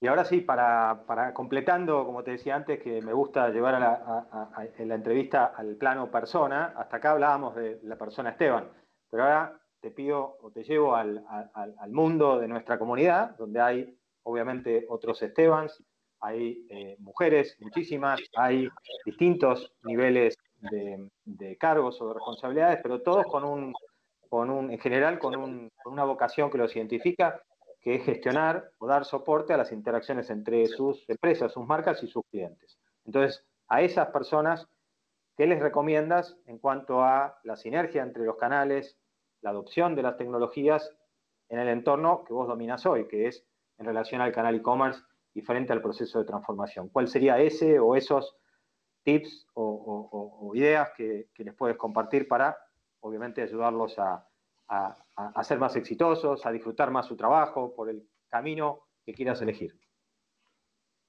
Y 0.00 0.08
ahora 0.08 0.24
sí, 0.24 0.42
para, 0.42 1.04
para, 1.06 1.32
completando, 1.32 2.04
como 2.04 2.22
te 2.22 2.32
decía 2.32 2.54
antes, 2.54 2.82
que 2.82 3.00
me 3.00 3.14
gusta 3.14 3.48
llevar 3.48 3.76
a 3.76 3.80
la, 3.80 4.72
en 4.76 4.88
la 4.88 4.94
entrevista 4.94 5.46
al 5.56 5.76
plano 5.76 6.10
persona, 6.10 6.74
hasta 6.76 6.98
acá 6.98 7.12
hablábamos 7.12 7.54
de 7.56 7.80
la 7.82 7.96
persona 7.96 8.30
Esteban, 8.30 8.68
pero 9.10 9.22
ahora 9.22 9.58
te 9.80 9.90
pido 9.90 10.36
o 10.42 10.50
te 10.50 10.64
llevo 10.64 10.94
al, 10.94 11.24
al, 11.54 11.90
mundo 11.92 12.38
de 12.38 12.48
nuestra 12.48 12.78
comunidad, 12.78 13.36
donde 13.36 13.60
hay 13.60 13.98
obviamente 14.24 14.84
otros 14.88 15.22
Estebans, 15.22 15.82
hay 16.20 16.66
eh, 16.68 16.96
mujeres, 16.98 17.56
muchísimas, 17.60 18.20
hay 18.36 18.68
distintos 19.04 19.72
niveles 19.84 20.36
de, 20.60 21.08
de, 21.24 21.56
cargos 21.56 22.00
o 22.02 22.08
de 22.08 22.14
responsabilidades, 22.14 22.80
pero 22.82 23.00
todos 23.00 23.24
con 23.26 23.44
un, 23.44 23.72
con 24.28 24.50
un 24.50 24.70
en 24.70 24.78
general, 24.78 25.18
con, 25.18 25.36
un, 25.36 25.70
con 25.82 25.92
una 25.92 26.04
vocación 26.04 26.50
que 26.50 26.58
los 26.58 26.74
identifica 26.74 27.40
que 27.86 27.94
es 27.94 28.04
gestionar 28.04 28.72
o 28.78 28.88
dar 28.88 29.04
soporte 29.04 29.54
a 29.54 29.56
las 29.56 29.70
interacciones 29.70 30.28
entre 30.30 30.66
sus 30.66 31.08
empresas, 31.08 31.52
sus 31.52 31.64
marcas 31.64 32.02
y 32.02 32.08
sus 32.08 32.24
clientes. 32.32 32.80
Entonces, 33.04 33.46
a 33.68 33.80
esas 33.80 34.08
personas, 34.08 34.66
¿qué 35.36 35.46
les 35.46 35.60
recomiendas 35.60 36.36
en 36.46 36.58
cuanto 36.58 37.04
a 37.04 37.38
la 37.44 37.54
sinergia 37.54 38.02
entre 38.02 38.24
los 38.24 38.38
canales, 38.38 38.98
la 39.40 39.50
adopción 39.50 39.94
de 39.94 40.02
las 40.02 40.16
tecnologías 40.16 40.96
en 41.48 41.60
el 41.60 41.68
entorno 41.68 42.24
que 42.24 42.32
vos 42.32 42.48
dominas 42.48 42.86
hoy, 42.86 43.06
que 43.06 43.28
es 43.28 43.46
en 43.78 43.86
relación 43.86 44.20
al 44.20 44.32
canal 44.32 44.56
e-commerce 44.56 45.00
y 45.32 45.42
frente 45.42 45.72
al 45.72 45.80
proceso 45.80 46.18
de 46.18 46.24
transformación? 46.24 46.88
¿Cuál 46.88 47.06
sería 47.06 47.38
ese 47.38 47.78
o 47.78 47.94
esos 47.94 48.36
tips 49.04 49.46
o, 49.54 50.50
ideas 50.56 50.90
que 50.96 51.28
les 51.36 51.54
puedes 51.54 51.76
compartir 51.76 52.26
para, 52.26 52.58
obviamente, 52.98 53.42
ayudarlos 53.42 53.96
a, 54.00 54.26
a, 54.68 55.44
ser 55.44 55.58
más 55.58 55.76
exitosos, 55.76 56.44
a 56.44 56.52
disfrutar 56.52 56.90
más 56.90 57.06
su 57.06 57.16
trabajo 57.16 57.74
por 57.74 57.88
el 57.88 58.08
camino 58.28 58.88
que 59.04 59.14
quieras 59.14 59.40
elegir. 59.42 59.78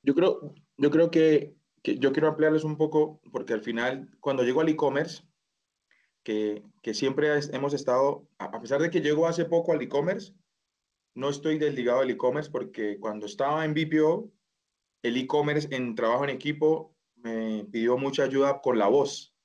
Yo 0.03 0.13
creo, 0.13 0.53
yo 0.77 0.91
creo 0.91 1.11
que, 1.11 1.55
yo 1.83 2.11
quiero 2.11 2.27
ampliarles 2.27 2.63
un 2.63 2.77
poco, 2.77 3.19
porque 3.31 3.53
al 3.53 3.61
final, 3.61 4.09
cuando 4.19 4.43
llego 4.43 4.61
al 4.61 4.69
e-commerce, 4.69 5.23
que, 6.23 6.63
siempre 6.93 7.39
hemos 7.51 7.73
estado, 7.73 8.27
a 8.37 8.59
pesar 8.61 8.81
de 8.81 8.89
que 8.89 9.01
llego 9.01 9.27
hace 9.27 9.45
poco 9.45 9.73
al 9.73 9.81
e-commerce, 9.81 10.33
no 11.15 11.29
estoy 11.29 11.57
desligado 11.57 12.01
del 12.01 12.11
e-commerce 12.11 12.51
porque 12.51 12.99
cuando 12.99 13.25
estaba 13.25 13.65
en 13.65 13.73
BPO, 13.73 14.31
el 15.03 15.17
e-commerce 15.17 15.67
en 15.75 15.95
trabajo 15.95 16.23
en 16.23 16.29
equipo 16.29 16.95
me 17.15 17.65
pidió 17.65 17.97
mucha 17.97 18.23
ayuda 18.23 18.61
con 18.61 18.77
la 18.77 18.87
voz 18.87 19.36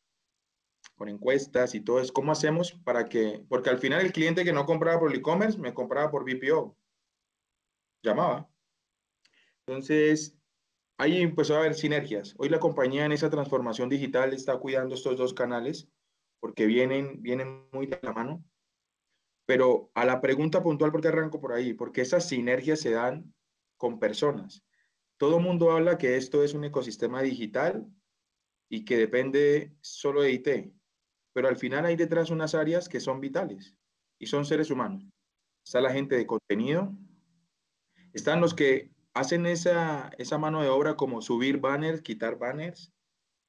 con 1.03 1.09
encuestas 1.09 1.75
y 1.75 1.81
todo 1.81 1.99
eso. 2.01 2.13
¿Cómo 2.13 2.31
hacemos 2.31 2.75
para 2.85 3.09
que, 3.09 3.45
porque 3.49 3.71
al 3.71 3.79
final 3.79 4.03
el 4.03 4.13
cliente 4.13 4.45
que 4.45 4.53
no 4.53 4.67
compraba 4.67 5.01
por 5.01 5.13
e-commerce 5.13 5.59
me 5.59 5.75
compraba 5.75 6.13
por 6.13 6.25
BPO, 6.25 6.77
llamaba. 8.05 8.49
Entonces, 9.67 10.39
ahí 10.99 11.21
empezó 11.21 11.57
a 11.57 11.59
haber 11.59 11.75
sinergias. 11.75 12.37
Hoy 12.39 12.51
la 12.51 12.61
compañía 12.61 13.05
en 13.05 13.11
esa 13.11 13.31
transformación 13.31 13.89
digital 13.89 14.33
está 14.33 14.59
cuidando 14.59 14.95
estos 14.95 15.17
dos 15.17 15.35
canales 15.35 15.89
porque 16.39 16.67
vienen, 16.67 17.21
vienen 17.21 17.67
muy 17.73 17.87
de 17.87 17.99
la 18.01 18.13
mano. 18.13 18.45
Pero 19.45 19.91
a 19.95 20.05
la 20.05 20.21
pregunta 20.21 20.63
puntual, 20.63 20.93
¿por 20.93 21.01
qué 21.01 21.09
arranco 21.09 21.41
por 21.41 21.53
ahí? 21.53 21.75
Porque 21.75 22.03
esas 22.03 22.29
sinergias 22.29 22.79
se 22.79 22.93
dan 22.93 23.35
con 23.77 23.99
personas. 23.99 24.63
Todo 25.17 25.41
mundo 25.41 25.73
habla 25.73 25.99
que 25.99 26.17
esto 26.17 26.45
es 26.45 26.55
un 26.55 26.63
ecosistema 26.63 27.23
digital 27.23 27.85
y 28.69 28.85
que 28.85 28.97
depende 28.97 29.75
solo 29.81 30.23
de 30.23 30.31
IT 30.31 30.82
pero 31.33 31.49
al 31.49 31.57
final 31.57 31.85
hay 31.87 31.97
detrás 31.97 32.31
unas 32.31 32.55
áreas 32.55 32.89
que 32.89 33.01
son 33.01 33.21
vitales 33.21 33.75
y 34.19 34.27
son 34.27 34.45
seres 34.45 34.71
humanos. 34.71 35.05
está 35.65 35.81
la 35.81 35.93
gente 35.93 36.17
de 36.17 36.27
contenido, 36.27 36.93
están 38.13 38.41
los 38.41 38.55
que 38.55 38.91
hacen 39.15 39.47
esa, 39.47 40.11
esa 40.19 40.39
mano 40.39 40.63
de 40.63 40.69
obra 40.69 40.97
como 40.97 41.23
subir 41.23 41.59
banners, 41.59 42.03
quitar 42.03 42.39
banners, 42.39 42.93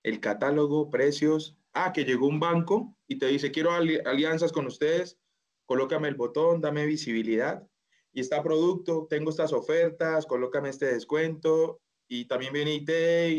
el 0.03 0.19
catálogo, 0.19 0.89
precios. 0.89 1.57
Ah, 1.75 1.91
que 1.91 2.05
llegó 2.05 2.27
un 2.27 2.39
banco 2.39 2.95
y 3.07 3.17
te 3.17 3.25
dice, 3.25 3.51
quiero 3.51 3.71
alianzas 3.71 4.51
con 4.51 4.67
ustedes, 4.67 5.17
colócame 5.65 6.07
el 6.07 6.15
botón, 6.15 6.61
dame 6.61 6.85
visibilidad. 6.85 7.67
Y 8.11 8.19
está 8.19 8.43
producto, 8.43 9.07
tengo 9.09 9.31
estas 9.31 9.53
ofertas, 9.53 10.27
colócame 10.27 10.69
este 10.69 10.85
descuento. 10.85 11.81
Y 12.07 12.25
también 12.25 12.53
viene 12.53 12.75
IT 12.75 12.89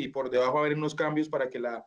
y 0.05 0.09
por 0.09 0.31
debajo 0.31 0.59
a 0.59 0.63
haber 0.63 0.77
unos 0.77 0.97
cambios 0.97 1.29
para 1.29 1.49
que 1.49 1.61
la, 1.61 1.87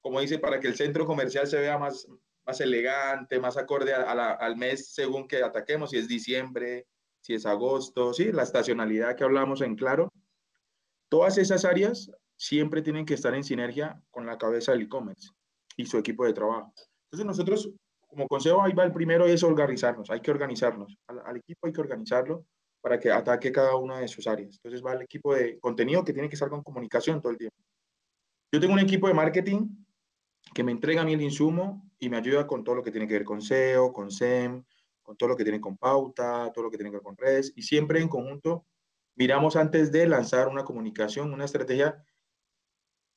como 0.00 0.20
dice, 0.20 0.38
para 0.38 0.60
que 0.60 0.68
el 0.68 0.76
centro 0.76 1.06
comercial 1.06 1.46
se 1.46 1.58
vea 1.58 1.78
más, 1.78 2.06
más 2.46 2.60
elegante, 2.60 3.38
más 3.38 3.56
acorde 3.56 3.92
al 3.94 4.56
mes 4.56 4.92
según 4.92 5.28
que 5.28 5.42
ataquemos, 5.42 5.90
si 5.90 5.98
es 5.98 6.08
diciembre, 6.08 6.86
si 7.20 7.34
es 7.34 7.46
agosto, 7.46 8.12
sí, 8.12 8.32
la 8.32 8.42
estacionalidad 8.42 9.14
que 9.14 9.24
hablamos 9.24 9.60
en 9.60 9.76
claro. 9.76 10.12
Todas 11.08 11.38
esas 11.38 11.64
áreas 11.64 12.10
siempre 12.36 12.82
tienen 12.82 13.04
que 13.04 13.14
estar 13.14 13.34
en 13.34 13.44
sinergia 13.44 14.00
con 14.10 14.24
la 14.26 14.38
cabeza 14.38 14.72
del 14.72 14.82
e-commerce 14.82 15.28
y 15.76 15.84
su 15.84 15.98
equipo 15.98 16.24
de 16.24 16.32
trabajo. 16.32 16.72
Entonces 17.04 17.26
nosotros, 17.26 17.70
como 18.06 18.26
consejo, 18.26 18.62
ahí 18.62 18.72
va 18.72 18.84
el 18.84 18.92
primero 18.92 19.26
es 19.26 19.42
organizarnos, 19.42 20.10
hay 20.10 20.20
que 20.20 20.30
organizarnos. 20.30 20.96
Al, 21.06 21.36
equipo 21.36 21.66
hay 21.66 21.72
que 21.72 21.80
organizarlo 21.80 22.46
para 22.80 22.98
que 22.98 23.10
ataque 23.10 23.52
cada 23.52 23.76
una 23.76 23.98
de 23.98 24.08
sus 24.08 24.26
áreas. 24.26 24.54
Entonces 24.56 24.82
va 24.84 24.94
el 24.94 25.02
equipo 25.02 25.34
de 25.34 25.58
contenido 25.58 26.04
que 26.04 26.12
tiene 26.12 26.28
que 26.28 26.34
estar 26.34 26.48
con 26.48 26.62
comunicación 26.62 27.20
todo 27.20 27.32
el 27.32 27.38
tiempo. 27.38 27.56
Yo 28.52 28.58
tengo 28.58 28.72
un 28.72 28.80
equipo 28.80 29.06
de 29.06 29.14
marketing 29.14 29.68
que 30.54 30.64
me 30.64 30.72
entrega 30.72 31.02
a 31.02 31.04
mí 31.04 31.12
el 31.12 31.22
insumo 31.22 31.90
y 31.98 32.08
me 32.08 32.16
ayuda 32.16 32.46
con 32.46 32.64
todo 32.64 32.76
lo 32.76 32.82
que 32.82 32.90
tiene 32.90 33.06
que 33.06 33.14
ver 33.14 33.24
con 33.24 33.40
SEO, 33.42 33.92
con 33.92 34.10
SEM, 34.10 34.64
con 35.02 35.16
todo 35.16 35.30
lo 35.30 35.36
que 35.36 35.44
tiene 35.44 35.60
con 35.60 35.76
pauta, 35.76 36.50
todo 36.52 36.64
lo 36.64 36.70
que 36.70 36.76
tiene 36.76 36.90
que 36.90 36.96
ver 36.96 37.02
con 37.02 37.16
redes, 37.16 37.52
y 37.56 37.62
siempre 37.62 38.00
en 38.00 38.08
conjunto 38.08 38.66
miramos 39.16 39.56
antes 39.56 39.92
de 39.92 40.06
lanzar 40.06 40.48
una 40.48 40.64
comunicación, 40.64 41.32
una 41.32 41.44
estrategia, 41.44 42.04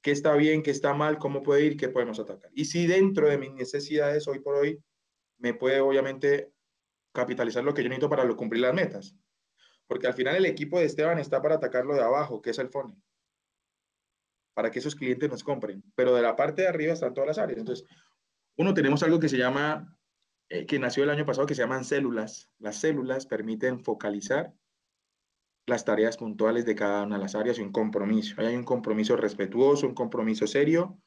qué 0.02 0.12
está 0.12 0.34
bien, 0.36 0.64
qué 0.64 0.72
está 0.72 0.94
mal, 0.94 1.18
cómo 1.18 1.44
puede 1.44 1.66
ir, 1.66 1.78
qué 1.78 1.90
podemos 1.90 2.20
atacar. 2.20 2.52
Y 2.54 2.66
si 2.66 2.88
dentro 2.88 3.30
de 3.30 3.38
mis 3.38 3.54
necesidades 3.54 4.28
hoy 4.28 4.40
por 4.40 4.56
hoy 4.56 4.84
me 5.38 5.54
puede 5.54 5.80
obviamente 5.80 6.52
capitalizar 7.14 7.64
lo 7.64 7.74
que 7.74 7.84
yo 7.84 7.90
necesito 7.90 8.10
para 8.10 8.28
cumplir 8.36 8.62
las 8.62 8.74
metas. 8.74 9.16
Porque 9.88 10.08
al 10.08 10.14
final 10.14 10.36
el 10.36 10.46
equipo 10.46 10.80
de 10.80 10.86
Esteban 10.86 11.20
está 11.20 11.42
para 11.42 11.56
atacarlo 11.56 11.94
de 11.94 12.02
abajo, 12.02 12.42
que 12.42 12.50
es 12.50 12.60
el 12.60 12.70
funnel. 12.70 12.98
Para 14.54 14.72
que 14.72 14.80
esos 14.80 14.96
clientes 14.96 15.30
nos 15.30 15.44
compren. 15.44 15.84
Pero 15.96 16.16
de 16.16 16.22
la 16.22 16.36
parte 16.36 16.64
de 16.64 16.68
arriba 16.68 16.94
están 16.94 17.14
todas 17.14 17.28
las 17.28 17.38
áreas. 17.38 17.60
Entonces, 17.60 17.88
uno 18.58 18.74
tenemos 18.74 19.02
algo 19.04 19.20
que 19.20 19.30
se 19.30 19.38
llama 19.38 19.98
eh, 20.50 20.66
que 20.66 20.78
nació 20.78 21.04
el 21.04 21.10
año 21.10 21.26
pasado 21.26 21.48
que 21.48 21.56
se 21.56 21.64
llaman 21.64 21.84
células. 21.84 22.52
Las 22.60 22.80
células 22.80 23.26
permiten 23.26 23.84
focalizar 23.84 24.54
las 25.66 25.86
tareas 25.86 26.18
puntuales 26.18 26.66
de 26.66 26.76
cada 26.76 27.04
una 27.04 27.16
de 27.16 27.24
las 27.24 27.36
áreas 27.36 27.58
y 27.58 27.62
un 27.62 27.72
compromiso. 27.72 28.36
hay 28.40 28.56
un 28.56 28.64
compromiso 28.64 29.16
respetuoso, 29.16 29.88
un 29.88 29.96
compromiso 29.96 30.46
serio, 30.46 31.00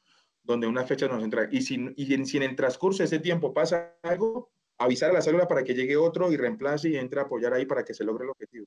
donde 0.43 0.67
una 0.67 0.83
fecha 0.85 1.07
nos 1.07 1.23
entra. 1.23 1.47
Y 1.51 1.61
si, 1.61 1.93
y 1.95 2.25
si 2.25 2.37
en 2.37 2.43
el 2.43 2.55
transcurso 2.55 2.99
de 2.99 3.05
ese 3.05 3.19
tiempo 3.19 3.53
pasa 3.53 3.97
algo, 4.03 4.51
avisar 4.77 5.11
a 5.11 5.13
la 5.13 5.21
célula 5.21 5.47
para 5.47 5.63
que 5.63 5.75
llegue 5.75 5.95
otro 5.95 6.31
y 6.31 6.37
reemplace 6.37 6.89
y 6.89 6.95
entre 6.95 7.19
a 7.19 7.23
apoyar 7.23 7.53
ahí 7.53 7.65
para 7.65 7.83
que 7.85 7.93
se 7.93 8.03
logre 8.03 8.23
el 8.25 8.31
objetivo. 8.31 8.65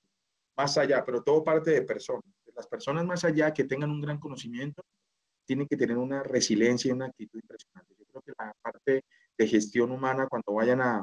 Más 0.56 0.76
allá, 0.78 1.04
pero 1.04 1.22
todo 1.22 1.42
parte 1.42 1.70
de 1.70 1.82
personas. 1.82 2.25
Las 2.60 2.66
personas 2.66 3.06
más 3.06 3.24
allá 3.24 3.54
que 3.54 3.64
tengan 3.64 3.90
un 3.90 4.02
gran 4.02 4.18
conocimiento 4.18 4.82
tienen 5.46 5.66
que 5.66 5.78
tener 5.78 5.96
una 5.96 6.22
resiliencia 6.22 6.90
y 6.90 6.92
una 6.92 7.06
actitud 7.06 7.40
impresionante. 7.40 7.94
Yo 7.98 8.04
creo 8.04 8.20
que 8.20 8.32
la 8.38 8.52
parte 8.60 9.02
de 9.38 9.46
gestión 9.46 9.90
humana 9.90 10.26
cuando 10.28 10.52
vayan 10.52 10.82
a, 10.82 11.02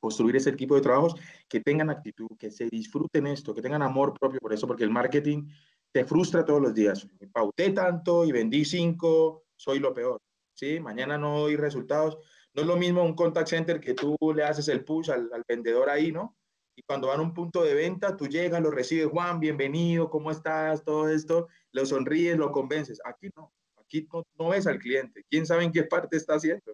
construir 0.00 0.36
ese 0.36 0.52
tipo 0.52 0.74
de 0.74 0.80
trabajos, 0.80 1.14
que 1.46 1.60
tengan 1.60 1.90
actitud, 1.90 2.28
que 2.38 2.50
se 2.50 2.70
disfruten 2.70 3.26
esto, 3.26 3.54
que 3.54 3.60
tengan 3.60 3.82
amor 3.82 4.14
propio 4.18 4.40
por 4.40 4.54
eso, 4.54 4.66
porque 4.66 4.84
el 4.84 4.90
marketing 4.90 5.46
te 5.92 6.06
frustra 6.06 6.42
todos 6.42 6.62
los 6.62 6.72
días. 6.72 7.06
Me 7.20 7.28
pauté 7.28 7.70
tanto 7.72 8.24
y 8.24 8.32
vendí 8.32 8.64
cinco, 8.64 9.44
soy 9.54 9.78
lo 9.78 9.92
peor. 9.92 10.22
¿sí? 10.54 10.80
Mañana 10.80 11.18
no 11.18 11.40
doy 11.40 11.56
resultados. 11.56 12.16
No 12.54 12.62
es 12.62 12.66
lo 12.66 12.76
mismo 12.78 13.02
un 13.02 13.14
contact 13.14 13.48
center 13.48 13.78
que 13.78 13.92
tú 13.92 14.16
le 14.34 14.44
haces 14.44 14.68
el 14.68 14.84
push 14.84 15.10
al, 15.10 15.28
al 15.34 15.44
vendedor 15.46 15.90
ahí, 15.90 16.12
¿no? 16.12 16.34
Y 16.76 16.82
cuando 16.82 17.08
van 17.08 17.20
a 17.20 17.22
un 17.22 17.34
punto 17.34 17.62
de 17.62 17.74
venta, 17.74 18.16
tú 18.16 18.26
llegas, 18.26 18.62
lo 18.62 18.70
recibes, 18.70 19.06
Juan, 19.06 19.40
bienvenido, 19.40 20.08
¿cómo 20.08 20.30
estás? 20.30 20.84
Todo 20.84 21.08
esto, 21.08 21.48
lo 21.72 21.84
sonríes, 21.84 22.38
lo 22.38 22.50
convences. 22.50 23.00
Aquí 23.04 23.28
no, 23.36 23.52
aquí 23.76 24.08
no, 24.12 24.24
no 24.38 24.48
ves 24.48 24.66
al 24.66 24.78
cliente. 24.78 25.24
¿Quién 25.28 25.44
sabe 25.46 25.64
en 25.64 25.72
qué 25.72 25.84
parte 25.84 26.16
está 26.16 26.34
haciendo? 26.34 26.72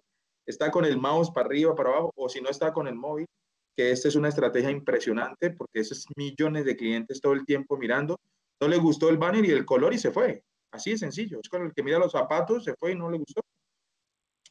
está 0.49 0.71
con 0.71 0.83
el 0.83 0.97
mouse 0.97 1.31
para 1.31 1.45
arriba, 1.45 1.75
para 1.75 1.89
abajo, 1.89 2.11
o 2.15 2.27
si 2.27 2.41
no 2.41 2.49
está 2.49 2.73
con 2.73 2.87
el 2.87 2.95
móvil, 2.95 3.27
que 3.75 3.91
esta 3.91 4.07
es 4.07 4.15
una 4.15 4.29
estrategia 4.29 4.71
impresionante 4.71 5.51
porque 5.51 5.79
esos 5.79 6.05
millones 6.15 6.65
de 6.65 6.75
clientes 6.75 7.21
todo 7.21 7.33
el 7.33 7.45
tiempo 7.45 7.77
mirando, 7.77 8.19
no 8.59 8.67
le 8.67 8.77
gustó 8.77 9.09
el 9.09 9.17
banner 9.17 9.45
y 9.45 9.51
el 9.51 9.65
color 9.65 9.93
y 9.93 9.99
se 9.99 10.11
fue. 10.11 10.43
Así 10.71 10.91
de 10.91 10.97
sencillo. 10.97 11.39
Es 11.41 11.49
con 11.49 11.63
el 11.63 11.73
que 11.73 11.83
mira 11.83 11.99
los 11.99 12.11
zapatos, 12.11 12.63
se 12.63 12.75
fue 12.75 12.91
y 12.91 12.95
no 12.95 13.09
le 13.09 13.19
gustó. 13.19 13.41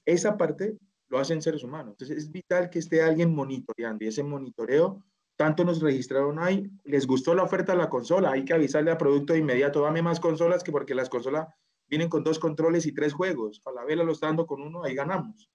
Esa 0.04 0.37
parte 0.37 0.78
lo 1.08 1.18
hacen 1.18 1.42
seres 1.42 1.62
humanos. 1.64 1.94
Entonces 1.94 2.16
es 2.16 2.30
vital 2.30 2.70
que 2.70 2.78
esté 2.78 3.02
alguien 3.02 3.34
monitoreando 3.34 4.04
y 4.04 4.08
ese 4.08 4.22
monitoreo, 4.22 5.02
tanto 5.38 5.64
nos 5.64 5.81
registraron 5.81 6.40
ahí, 6.40 6.68
les 6.83 7.07
gustó 7.07 7.33
la 7.33 7.44
oferta 7.44 7.70
de 7.70 7.79
la 7.79 7.88
consola, 7.88 8.33
hay 8.33 8.44
que 8.44 8.55
avisarle 8.55 8.90
al 8.90 8.96
producto 8.96 9.35
de 9.35 9.38
inmediato, 9.38 9.83
dame 9.83 10.03
más 10.03 10.18
consolas 10.18 10.64
que 10.64 10.72
porque 10.72 10.96
las 10.96 11.09
consolas 11.09 11.46
vienen 11.87 12.09
con 12.09 12.24
dos 12.24 12.40
controles 12.40 12.87
y 12.87 12.92
tres 12.92 13.12
juegos. 13.12 13.62
A 13.64 13.70
la 13.70 13.85
vela 13.85 14.03
lo 14.03 14.11
está 14.11 14.27
dando 14.27 14.48
con 14.48 14.61
uno, 14.61 14.83
ahí 14.83 14.96
ganamos. 14.96 15.48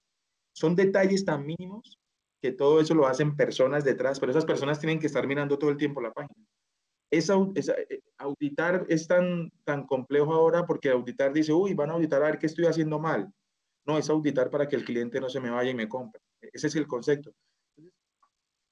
Son 0.54 0.74
detalles 0.74 1.26
tan 1.26 1.44
mínimos 1.44 2.00
que 2.40 2.52
todo 2.52 2.80
eso 2.80 2.94
lo 2.94 3.06
hacen 3.06 3.36
personas 3.36 3.84
detrás, 3.84 4.18
pero 4.18 4.32
esas 4.32 4.46
personas 4.46 4.80
tienen 4.80 4.98
que 4.98 5.06
estar 5.06 5.26
mirando 5.26 5.58
todo 5.58 5.68
el 5.68 5.76
tiempo 5.76 6.00
la 6.00 6.14
página. 6.14 6.34
Esa, 7.10 7.34
eh, 7.54 8.00
auditar 8.16 8.86
es 8.88 9.06
tan, 9.06 9.52
tan 9.64 9.86
complejo 9.86 10.32
ahora 10.32 10.64
porque 10.64 10.88
auditar 10.88 11.30
dice, 11.34 11.52
uy, 11.52 11.74
van 11.74 11.90
a 11.90 11.92
auditar 11.92 12.22
a 12.22 12.26
ver 12.26 12.38
qué 12.38 12.46
estoy 12.46 12.64
haciendo 12.64 12.98
mal. 12.98 13.30
No, 13.84 13.98
es 13.98 14.08
auditar 14.08 14.48
para 14.48 14.66
que 14.66 14.76
el 14.76 14.84
cliente 14.86 15.20
no 15.20 15.28
se 15.28 15.40
me 15.40 15.50
vaya 15.50 15.70
y 15.70 15.74
me 15.74 15.90
compre. 15.90 16.22
Ese 16.40 16.68
es 16.68 16.76
el 16.76 16.86
concepto. 16.86 17.34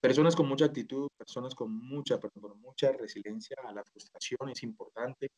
Personas 0.03 0.35
con 0.35 0.49
mucha 0.49 0.65
actitud, 0.65 1.09
personas 1.17 1.55
con 1.55 1.73
mucha, 1.73 2.19
perdón, 2.19 2.61
mucha 2.61 2.91
resiliencia 2.91 3.57
a 3.63 3.73
la 3.73 3.85
frustración 3.85 4.49
es 4.51 4.61
importante. 4.65 5.31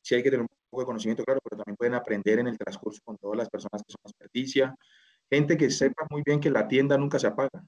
Sí 0.00 0.14
hay 0.14 0.22
que 0.22 0.30
tener 0.30 0.42
un 0.42 0.48
poco 0.70 0.82
de 0.82 0.86
conocimiento, 0.86 1.24
claro, 1.24 1.40
pero 1.42 1.56
también 1.56 1.76
pueden 1.76 1.94
aprender 1.94 2.38
en 2.38 2.46
el 2.46 2.56
transcurso 2.56 3.00
con 3.04 3.18
todas 3.18 3.36
las 3.36 3.50
personas 3.50 3.82
que 3.82 3.90
son 3.90 4.00
experticia. 4.04 4.76
Gente 5.28 5.56
que 5.56 5.70
sepa 5.70 6.06
muy 6.08 6.22
bien 6.24 6.38
que 6.38 6.50
la 6.50 6.68
tienda 6.68 6.96
nunca 6.96 7.18
se 7.18 7.26
apaga. 7.26 7.64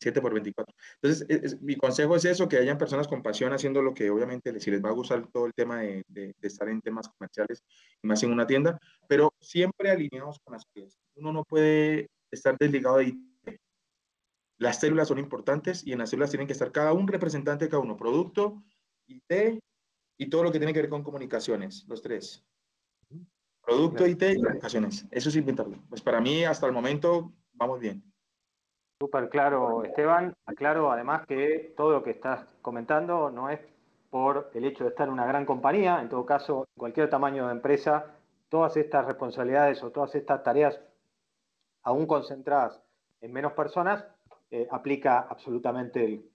7 0.00 0.20
por 0.22 0.32
24. 0.32 0.74
Entonces, 1.02 1.60
mi 1.60 1.76
consejo 1.76 2.16
es 2.16 2.24
eso, 2.24 2.48
que 2.48 2.56
hayan 2.56 2.78
personas 2.78 3.06
con 3.06 3.22
pasión 3.22 3.52
haciendo 3.52 3.82
lo 3.82 3.92
que 3.92 4.08
obviamente 4.08 4.50
les, 4.50 4.62
si 4.62 4.70
les 4.70 4.82
va 4.82 4.88
a 4.88 4.92
gustar 4.92 5.26
todo 5.30 5.44
el 5.44 5.52
tema 5.52 5.80
de, 5.80 6.34
estar 6.40 6.68
en 6.70 6.80
temas 6.80 7.08
comerciales 7.08 7.62
y 8.02 8.06
más 8.06 8.22
en 8.22 8.32
una 8.32 8.46
tienda, 8.46 8.78
pero 9.06 9.34
siempre 9.40 9.90
alineados 9.90 10.38
con 10.42 10.54
las 10.54 10.64
piezas. 10.66 10.98
Uno 11.16 11.32
no 11.32 11.44
puede 11.44 12.08
estar 12.30 12.56
desligado 12.58 12.96
de. 12.96 13.14
Las 14.58 14.80
células 14.80 15.08
son 15.08 15.18
importantes 15.18 15.86
y 15.86 15.92
en 15.92 15.98
las 15.98 16.10
células 16.10 16.30
tienen 16.30 16.46
que 16.46 16.52
estar 16.52 16.70
cada 16.70 16.92
un 16.92 17.08
representante 17.08 17.64
de 17.64 17.70
cada 17.70 17.82
uno, 17.82 17.96
producto, 17.96 18.62
IT 19.06 19.60
y 20.16 20.30
todo 20.30 20.44
lo 20.44 20.52
que 20.52 20.58
tiene 20.58 20.72
que 20.72 20.80
ver 20.80 20.90
con 20.90 21.02
comunicaciones, 21.02 21.84
los 21.88 22.02
tres. 22.02 22.44
Producto, 23.62 24.06
IT 24.06 24.22
y 24.22 24.46
aplicaciones. 24.46 25.06
Eso 25.10 25.28
es 25.28 25.36
inventarlo. 25.36 25.78
Pues 25.88 26.02
para 26.02 26.20
mí, 26.20 26.44
hasta 26.44 26.66
el 26.66 26.72
momento, 26.72 27.32
vamos 27.54 27.80
bien. 27.80 28.04
Súper 29.00 29.28
claro, 29.28 29.82
Esteban. 29.84 30.34
Aclaro 30.46 30.92
además 30.92 31.26
que 31.26 31.74
todo 31.76 31.92
lo 31.92 32.02
que 32.02 32.10
estás 32.10 32.46
comentando 32.62 33.30
no 33.30 33.50
es 33.50 33.60
por 34.10 34.50
el 34.54 34.64
hecho 34.64 34.84
de 34.84 34.90
estar 34.90 35.08
en 35.08 35.14
una 35.14 35.26
gran 35.26 35.44
compañía, 35.44 36.00
en 36.00 36.08
todo 36.08 36.24
caso, 36.24 36.68
cualquier 36.76 37.10
tamaño 37.10 37.46
de 37.46 37.52
empresa, 37.52 38.14
todas 38.48 38.76
estas 38.76 39.04
responsabilidades 39.06 39.82
o 39.82 39.90
todas 39.90 40.14
estas 40.14 40.44
tareas, 40.44 40.78
aún 41.82 42.06
concentradas 42.06 42.80
en 43.20 43.32
menos 43.32 43.54
personas, 43.54 44.04
eh, 44.54 44.68
aplica 44.70 45.26
absolutamente 45.28 46.04
el, 46.04 46.30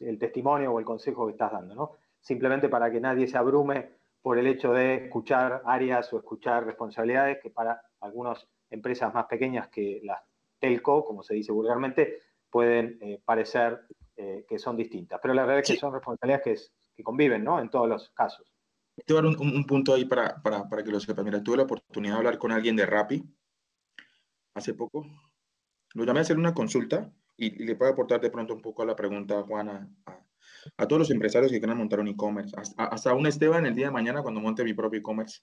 el, 0.00 0.18
testimonio 0.18 0.72
o 0.72 0.78
el 0.78 0.84
consejo 0.86 1.26
que 1.26 1.32
estás 1.32 1.52
dando, 1.52 1.74
¿no? 1.74 1.90
Simplemente 2.18 2.70
para 2.70 2.90
que 2.90 3.00
nadie 3.00 3.26
se 3.26 3.36
abrume 3.36 3.90
por 4.22 4.38
el 4.38 4.46
hecho 4.46 4.72
de 4.72 4.94
escuchar 4.94 5.60
áreas 5.66 6.10
o 6.14 6.16
escuchar 6.16 6.64
responsabilidades 6.64 7.42
que 7.42 7.50
para 7.50 7.82
algunas 8.00 8.48
empresas 8.70 9.12
más 9.12 9.26
pequeñas 9.26 9.68
que 9.68 10.00
las 10.04 10.22
telco, 10.58 11.04
como 11.04 11.22
se 11.22 11.34
dice 11.34 11.52
vulgarmente, 11.52 12.18
pueden 12.48 12.96
eh, 13.02 13.20
parecer 13.22 13.80
eh, 14.16 14.46
que 14.48 14.58
son 14.58 14.78
distintas. 14.78 15.20
Pero 15.20 15.34
la 15.34 15.44
verdad 15.44 15.60
es 15.60 15.68
que 15.68 15.76
son 15.76 15.92
responsabilidades 15.92 16.72
que, 16.96 17.02
conviven 17.02 17.44
¿no? 17.44 17.60
en 17.60 17.68
todos 17.68 17.86
los 17.86 18.08
casos. 18.12 18.50
Te 19.04 19.12
voy 19.12 19.20
a 19.20 19.26
dar 19.26 19.36
un, 19.38 19.66
punto 19.66 19.92
ahí 19.92 20.06
para, 20.06 20.40
para, 20.40 20.66
para, 20.66 20.82
que 20.82 20.90
lo 20.90 20.98
sepas. 20.98 21.22
Mira, 21.22 21.42
tuve 21.42 21.58
la 21.58 21.64
oportunidad 21.64 22.14
de 22.14 22.18
hablar 22.20 22.38
con 22.38 22.52
alguien 22.52 22.74
de 22.74 22.86
Rappi 22.86 23.22
hace 24.54 24.72
poco. 24.72 25.04
Lo 25.92 26.04
llamé 26.04 26.20
a 26.20 26.22
hacer 26.22 26.38
una 26.38 26.54
consulta 26.54 27.12
y, 27.36 27.64
le 27.64 27.76
puedo 27.76 27.92
aportar 27.92 28.20
de 28.20 28.30
pronto 28.30 28.54
un 28.54 28.62
poco 28.62 28.82
a 28.82 28.86
la 28.86 28.96
pregunta, 28.96 29.42
Juana, 29.42 29.88
a, 30.06 30.20
a 30.76 30.88
todos 30.88 31.00
los 31.00 31.10
empresarios 31.10 31.50
que 31.50 31.58
quieran 31.58 31.78
montar 31.78 32.00
un 32.00 32.08
e-commerce, 32.08 32.54
hasta, 32.76 33.14
un 33.14 33.26
Esteban 33.26 33.66
el 33.66 33.74
día 33.74 33.86
de 33.86 33.92
mañana 33.92 34.22
cuando 34.22 34.40
monte 34.40 34.64
mi 34.64 34.74
propio 34.74 35.00
e-commerce. 35.00 35.42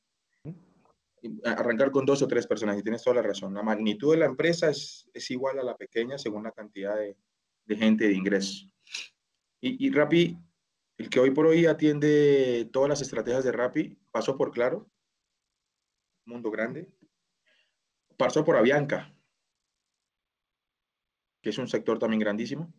Arrancar 1.45 1.91
con 1.91 2.05
dos 2.05 2.21
o 2.23 2.27
tres 2.27 2.47
personas, 2.47 2.79
y 2.79 2.83
tienes 2.83 3.03
toda 3.03 3.17
la 3.17 3.21
razón. 3.21 3.53
La 3.53 3.61
magnitud 3.61 4.11
de 4.13 4.19
la 4.19 4.25
empresa 4.25 4.69
es, 4.69 5.09
es 5.13 5.29
igual 5.29 5.59
a 5.59 5.63
la 5.63 5.77
pequeña 5.77 6.17
según 6.17 6.43
la 6.43 6.51
cantidad 6.51 6.95
de, 6.95 7.15
de 7.65 7.75
gente, 7.75 8.07
de 8.07 8.13
ingresos. 8.13 8.67
Y, 9.59 9.85
y 9.85 9.91
Rappi, 9.91 10.37
el 10.97 11.09
que 11.09 11.19
hoy 11.19 11.31
por 11.31 11.45
hoy 11.45 11.67
atiende 11.67 12.67
todas 12.71 12.89
las 12.89 13.01
estrategias 13.01 13.43
de 13.43 13.51
Rappi, 13.51 13.99
pasó 14.11 14.35
por 14.35 14.51
Claro, 14.51 14.89
Mundo 16.25 16.49
Grande, 16.49 16.91
pasó 18.17 18.43
por 18.43 18.55
Avianca, 18.55 19.13
que 21.41 21.49
es 21.49 21.57
un 21.57 21.67
sector 21.67 21.99
también 21.99 22.19
grandísimo. 22.19 22.71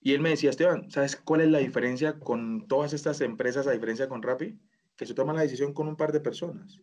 Y 0.00 0.12
él 0.12 0.20
me 0.20 0.30
decía, 0.30 0.50
Esteban, 0.50 0.90
¿sabes 0.90 1.16
cuál 1.16 1.40
es 1.40 1.48
la 1.48 1.58
diferencia 1.58 2.18
con 2.18 2.68
todas 2.68 2.92
estas 2.92 3.20
empresas, 3.22 3.66
a 3.66 3.72
diferencia 3.72 4.08
con 4.08 4.22
Rappi? 4.22 4.58
Que 4.96 5.06
se 5.06 5.14
toma 5.14 5.32
la 5.32 5.40
decisión 5.40 5.72
con 5.72 5.88
un 5.88 5.96
par 5.96 6.12
de 6.12 6.20
personas. 6.20 6.80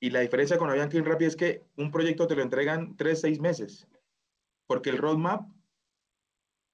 Y 0.00 0.10
la 0.10 0.20
diferencia 0.20 0.56
con 0.56 0.70
Avianca 0.70 0.96
y 0.96 1.00
Rappi 1.00 1.24
es 1.24 1.34
que 1.34 1.64
un 1.76 1.90
proyecto 1.90 2.26
te 2.26 2.36
lo 2.36 2.42
entregan 2.42 2.96
tres, 2.96 3.22
seis 3.22 3.40
meses. 3.40 3.88
Porque 4.68 4.90
el 4.90 4.98
roadmap 4.98 5.48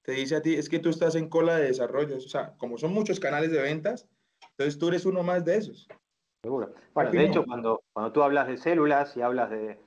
te 0.02 0.12
dice 0.12 0.36
a 0.36 0.42
ti, 0.42 0.54
es 0.54 0.68
que 0.68 0.78
tú 0.78 0.90
estás 0.90 1.14
en 1.14 1.28
cola 1.28 1.56
de 1.56 1.68
desarrollo. 1.68 2.16
O 2.16 2.20
sea, 2.20 2.54
como 2.58 2.76
son 2.76 2.92
muchos 2.92 3.20
canales 3.20 3.50
de 3.52 3.62
ventas, 3.62 4.06
entonces 4.50 4.78
tú 4.78 4.88
eres 4.88 5.06
uno 5.06 5.22
más 5.22 5.44
de 5.44 5.56
esos. 5.56 5.88
Seguro. 6.42 6.74
Bueno, 6.92 7.10
de 7.10 7.24
hecho, 7.24 7.44
cuando, 7.44 7.82
cuando 7.92 8.12
tú 8.12 8.22
hablas 8.22 8.48
de 8.48 8.56
células 8.58 9.16
y 9.16 9.22
hablas 9.22 9.50
de, 9.50 9.78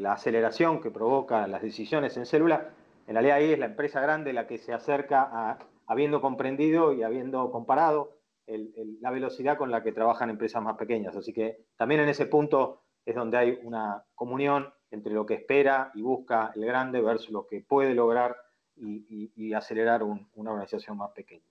la 0.00 0.12
aceleración 0.12 0.80
que 0.80 0.90
provoca 0.90 1.46
las 1.46 1.62
decisiones 1.62 2.16
en 2.16 2.26
células, 2.26 2.62
en 3.06 3.14
realidad 3.14 3.36
ahí 3.36 3.52
es 3.52 3.58
la 3.58 3.66
empresa 3.66 4.00
grande 4.00 4.32
la 4.32 4.46
que 4.46 4.58
se 4.58 4.72
acerca 4.72 5.28
a, 5.30 5.58
habiendo 5.86 6.20
comprendido 6.20 6.92
y 6.92 7.02
habiendo 7.02 7.50
comparado 7.50 8.18
la 8.46 9.10
velocidad 9.10 9.58
con 9.58 9.70
la 9.70 9.82
que 9.82 9.92
trabajan 9.92 10.30
empresas 10.30 10.62
más 10.62 10.76
pequeñas. 10.76 11.16
Así 11.16 11.32
que 11.32 11.64
también 11.76 12.00
en 12.00 12.08
ese 12.08 12.26
punto 12.26 12.82
es 13.04 13.14
donde 13.14 13.38
hay 13.38 13.58
una 13.62 14.04
comunión 14.14 14.72
entre 14.90 15.12
lo 15.12 15.26
que 15.26 15.34
espera 15.34 15.90
y 15.94 16.02
busca 16.02 16.52
el 16.54 16.64
grande 16.64 17.00
versus 17.00 17.30
lo 17.30 17.46
que 17.46 17.60
puede 17.60 17.94
lograr 17.94 18.36
y, 18.76 19.52
acelerar 19.54 20.02
una 20.02 20.52
organización 20.52 20.98
más 20.98 21.10
pequeña. 21.10 21.48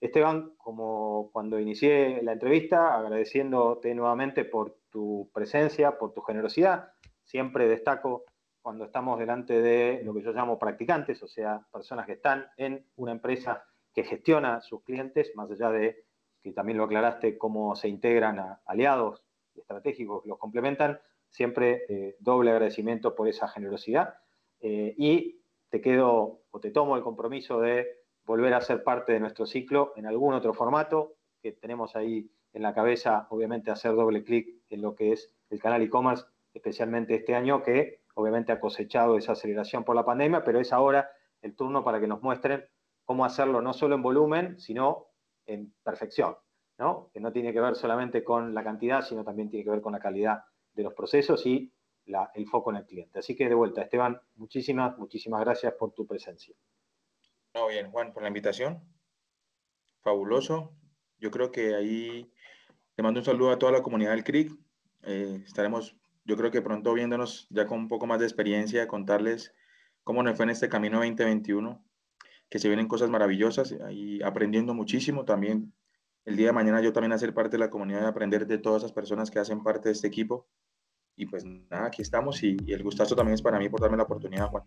Esteban, 0.00 0.54
como 0.56 1.30
cuando 1.32 1.58
inicié 1.58 2.22
la 2.22 2.32
entrevista, 2.32 2.96
agradeciéndote 2.96 3.94
nuevamente 3.94 4.44
por 4.44 4.76
tu 4.92 5.30
presencia, 5.34 5.98
por 5.98 6.12
tu 6.12 6.20
generosidad. 6.20 6.92
Siempre 7.24 7.66
destaco 7.66 8.24
cuando 8.60 8.84
estamos 8.84 9.18
delante 9.18 9.60
de 9.60 10.02
lo 10.04 10.14
que 10.14 10.22
yo 10.22 10.32
llamo 10.32 10.58
practicantes, 10.58 11.20
o 11.22 11.26
sea, 11.26 11.66
personas 11.72 12.06
que 12.06 12.12
están 12.12 12.46
en 12.56 12.86
una 12.94 13.10
empresa 13.10 13.64
que 13.92 14.04
gestiona 14.04 14.60
sus 14.60 14.84
clientes, 14.84 15.32
más 15.34 15.50
allá 15.50 15.70
de 15.70 16.04
que 16.40 16.52
también 16.52 16.78
lo 16.78 16.84
aclaraste, 16.84 17.36
cómo 17.38 17.74
se 17.74 17.88
integran 17.88 18.38
a 18.38 18.60
aliados 18.66 19.24
estratégicos 19.54 20.22
que 20.22 20.28
los 20.28 20.38
complementan, 20.38 21.00
siempre 21.28 21.84
eh, 21.88 22.16
doble 22.20 22.50
agradecimiento 22.50 23.14
por 23.14 23.28
esa 23.28 23.48
generosidad. 23.48 24.14
Eh, 24.60 24.94
y 24.96 25.42
te 25.68 25.80
quedo 25.80 26.42
o 26.50 26.60
te 26.60 26.70
tomo 26.70 26.96
el 26.96 27.02
compromiso 27.02 27.60
de 27.60 28.02
volver 28.24 28.54
a 28.54 28.60
ser 28.60 28.84
parte 28.84 29.12
de 29.12 29.20
nuestro 29.20 29.46
ciclo 29.46 29.92
en 29.96 30.06
algún 30.06 30.34
otro 30.34 30.54
formato, 30.54 31.16
que 31.40 31.52
tenemos 31.52 31.96
ahí 31.96 32.30
en 32.52 32.62
la 32.62 32.74
cabeza, 32.74 33.26
obviamente, 33.30 33.70
hacer 33.70 33.94
doble 33.94 34.24
clic 34.24 34.62
en 34.68 34.82
lo 34.82 34.94
que 34.94 35.12
es 35.12 35.34
el 35.50 35.60
canal 35.60 35.82
e-commerce, 35.82 36.24
especialmente 36.52 37.14
este 37.14 37.34
año, 37.34 37.62
que 37.62 38.02
obviamente 38.14 38.52
ha 38.52 38.60
cosechado 38.60 39.16
esa 39.16 39.32
aceleración 39.32 39.84
por 39.84 39.96
la 39.96 40.04
pandemia, 40.04 40.44
pero 40.44 40.60
es 40.60 40.72
ahora 40.72 41.10
el 41.40 41.56
turno 41.56 41.82
para 41.82 42.00
que 42.00 42.06
nos 42.06 42.22
muestren 42.22 42.64
cómo 43.04 43.24
hacerlo 43.24 43.62
no 43.62 43.72
solo 43.72 43.94
en 43.94 44.02
volumen, 44.02 44.60
sino 44.60 45.08
en 45.46 45.74
perfección, 45.82 46.36
¿no? 46.78 47.10
que 47.12 47.20
no 47.20 47.32
tiene 47.32 47.52
que 47.52 47.60
ver 47.60 47.74
solamente 47.74 48.22
con 48.22 48.54
la 48.54 48.62
cantidad, 48.62 49.02
sino 49.02 49.24
también 49.24 49.50
tiene 49.50 49.64
que 49.64 49.70
ver 49.70 49.80
con 49.80 49.92
la 49.92 50.00
calidad 50.00 50.44
de 50.72 50.82
los 50.82 50.94
procesos 50.94 51.44
y 51.46 51.72
el 52.34 52.46
foco 52.46 52.70
en 52.70 52.76
el 52.76 52.86
cliente. 52.86 53.18
Así 53.18 53.36
que 53.36 53.48
de 53.48 53.54
vuelta, 53.54 53.82
Esteban, 53.82 54.20
muchísimas, 54.34 54.98
muchísimas 54.98 55.40
gracias 55.40 55.74
por 55.74 55.92
tu 55.92 56.06
presencia. 56.06 56.54
No, 57.54 57.68
bien, 57.68 57.90
Juan, 57.90 58.12
por 58.12 58.22
la 58.22 58.28
invitación. 58.28 58.82
Fabuloso. 60.00 60.74
Yo 61.18 61.30
creo 61.30 61.52
que 61.52 61.74
ahí 61.74 62.31
te 63.02 63.04
mando 63.04 63.18
un 63.18 63.26
saludo 63.26 63.50
a 63.50 63.58
toda 63.58 63.72
la 63.72 63.82
comunidad 63.82 64.12
del 64.12 64.22
CRIC. 64.22 64.52
Eh, 65.02 65.42
estaremos, 65.44 65.96
yo 66.24 66.36
creo 66.36 66.52
que 66.52 66.62
pronto 66.62 66.94
viéndonos 66.94 67.48
ya 67.50 67.66
con 67.66 67.80
un 67.80 67.88
poco 67.88 68.06
más 68.06 68.20
de 68.20 68.26
experiencia, 68.26 68.86
contarles 68.86 69.52
cómo 70.04 70.22
nos 70.22 70.36
fue 70.36 70.44
en 70.44 70.50
este 70.50 70.68
camino 70.68 70.98
2021, 70.98 71.84
que 72.48 72.60
se 72.60 72.68
vienen 72.68 72.86
cosas 72.86 73.10
maravillosas 73.10 73.74
y 73.90 74.22
aprendiendo 74.22 74.72
muchísimo 74.72 75.24
también. 75.24 75.72
El 76.24 76.36
día 76.36 76.46
de 76.46 76.52
mañana 76.52 76.80
yo 76.80 76.92
también 76.92 77.10
hacer 77.10 77.34
parte 77.34 77.56
de 77.56 77.58
la 77.58 77.70
comunidad 77.70 78.02
y 78.02 78.06
aprender 78.06 78.46
de 78.46 78.58
todas 78.58 78.84
esas 78.84 78.92
personas 78.92 79.32
que 79.32 79.40
hacen 79.40 79.64
parte 79.64 79.88
de 79.88 79.94
este 79.94 80.06
equipo. 80.06 80.46
Y 81.16 81.26
pues 81.26 81.44
nada, 81.44 81.86
aquí 81.86 82.02
estamos 82.02 82.40
y, 82.44 82.56
y 82.64 82.72
el 82.72 82.84
gustazo 82.84 83.16
también 83.16 83.34
es 83.34 83.42
para 83.42 83.58
mí 83.58 83.68
por 83.68 83.80
darme 83.80 83.96
la 83.96 84.04
oportunidad, 84.04 84.46
Juan. 84.46 84.62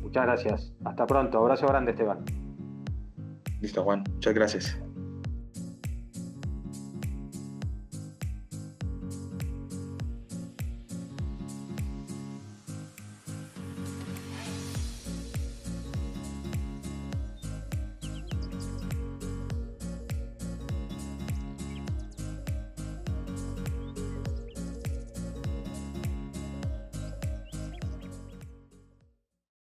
Muchas 0.00 0.24
gracias. 0.24 0.72
Hasta 0.86 1.06
pronto. 1.06 1.36
Abrazo 1.36 1.66
grande, 1.66 1.90
Esteban. 1.90 2.24
Listo, 3.60 3.82
Juan. 3.84 4.04
Muchas 4.14 4.32
gracias. 4.32 4.85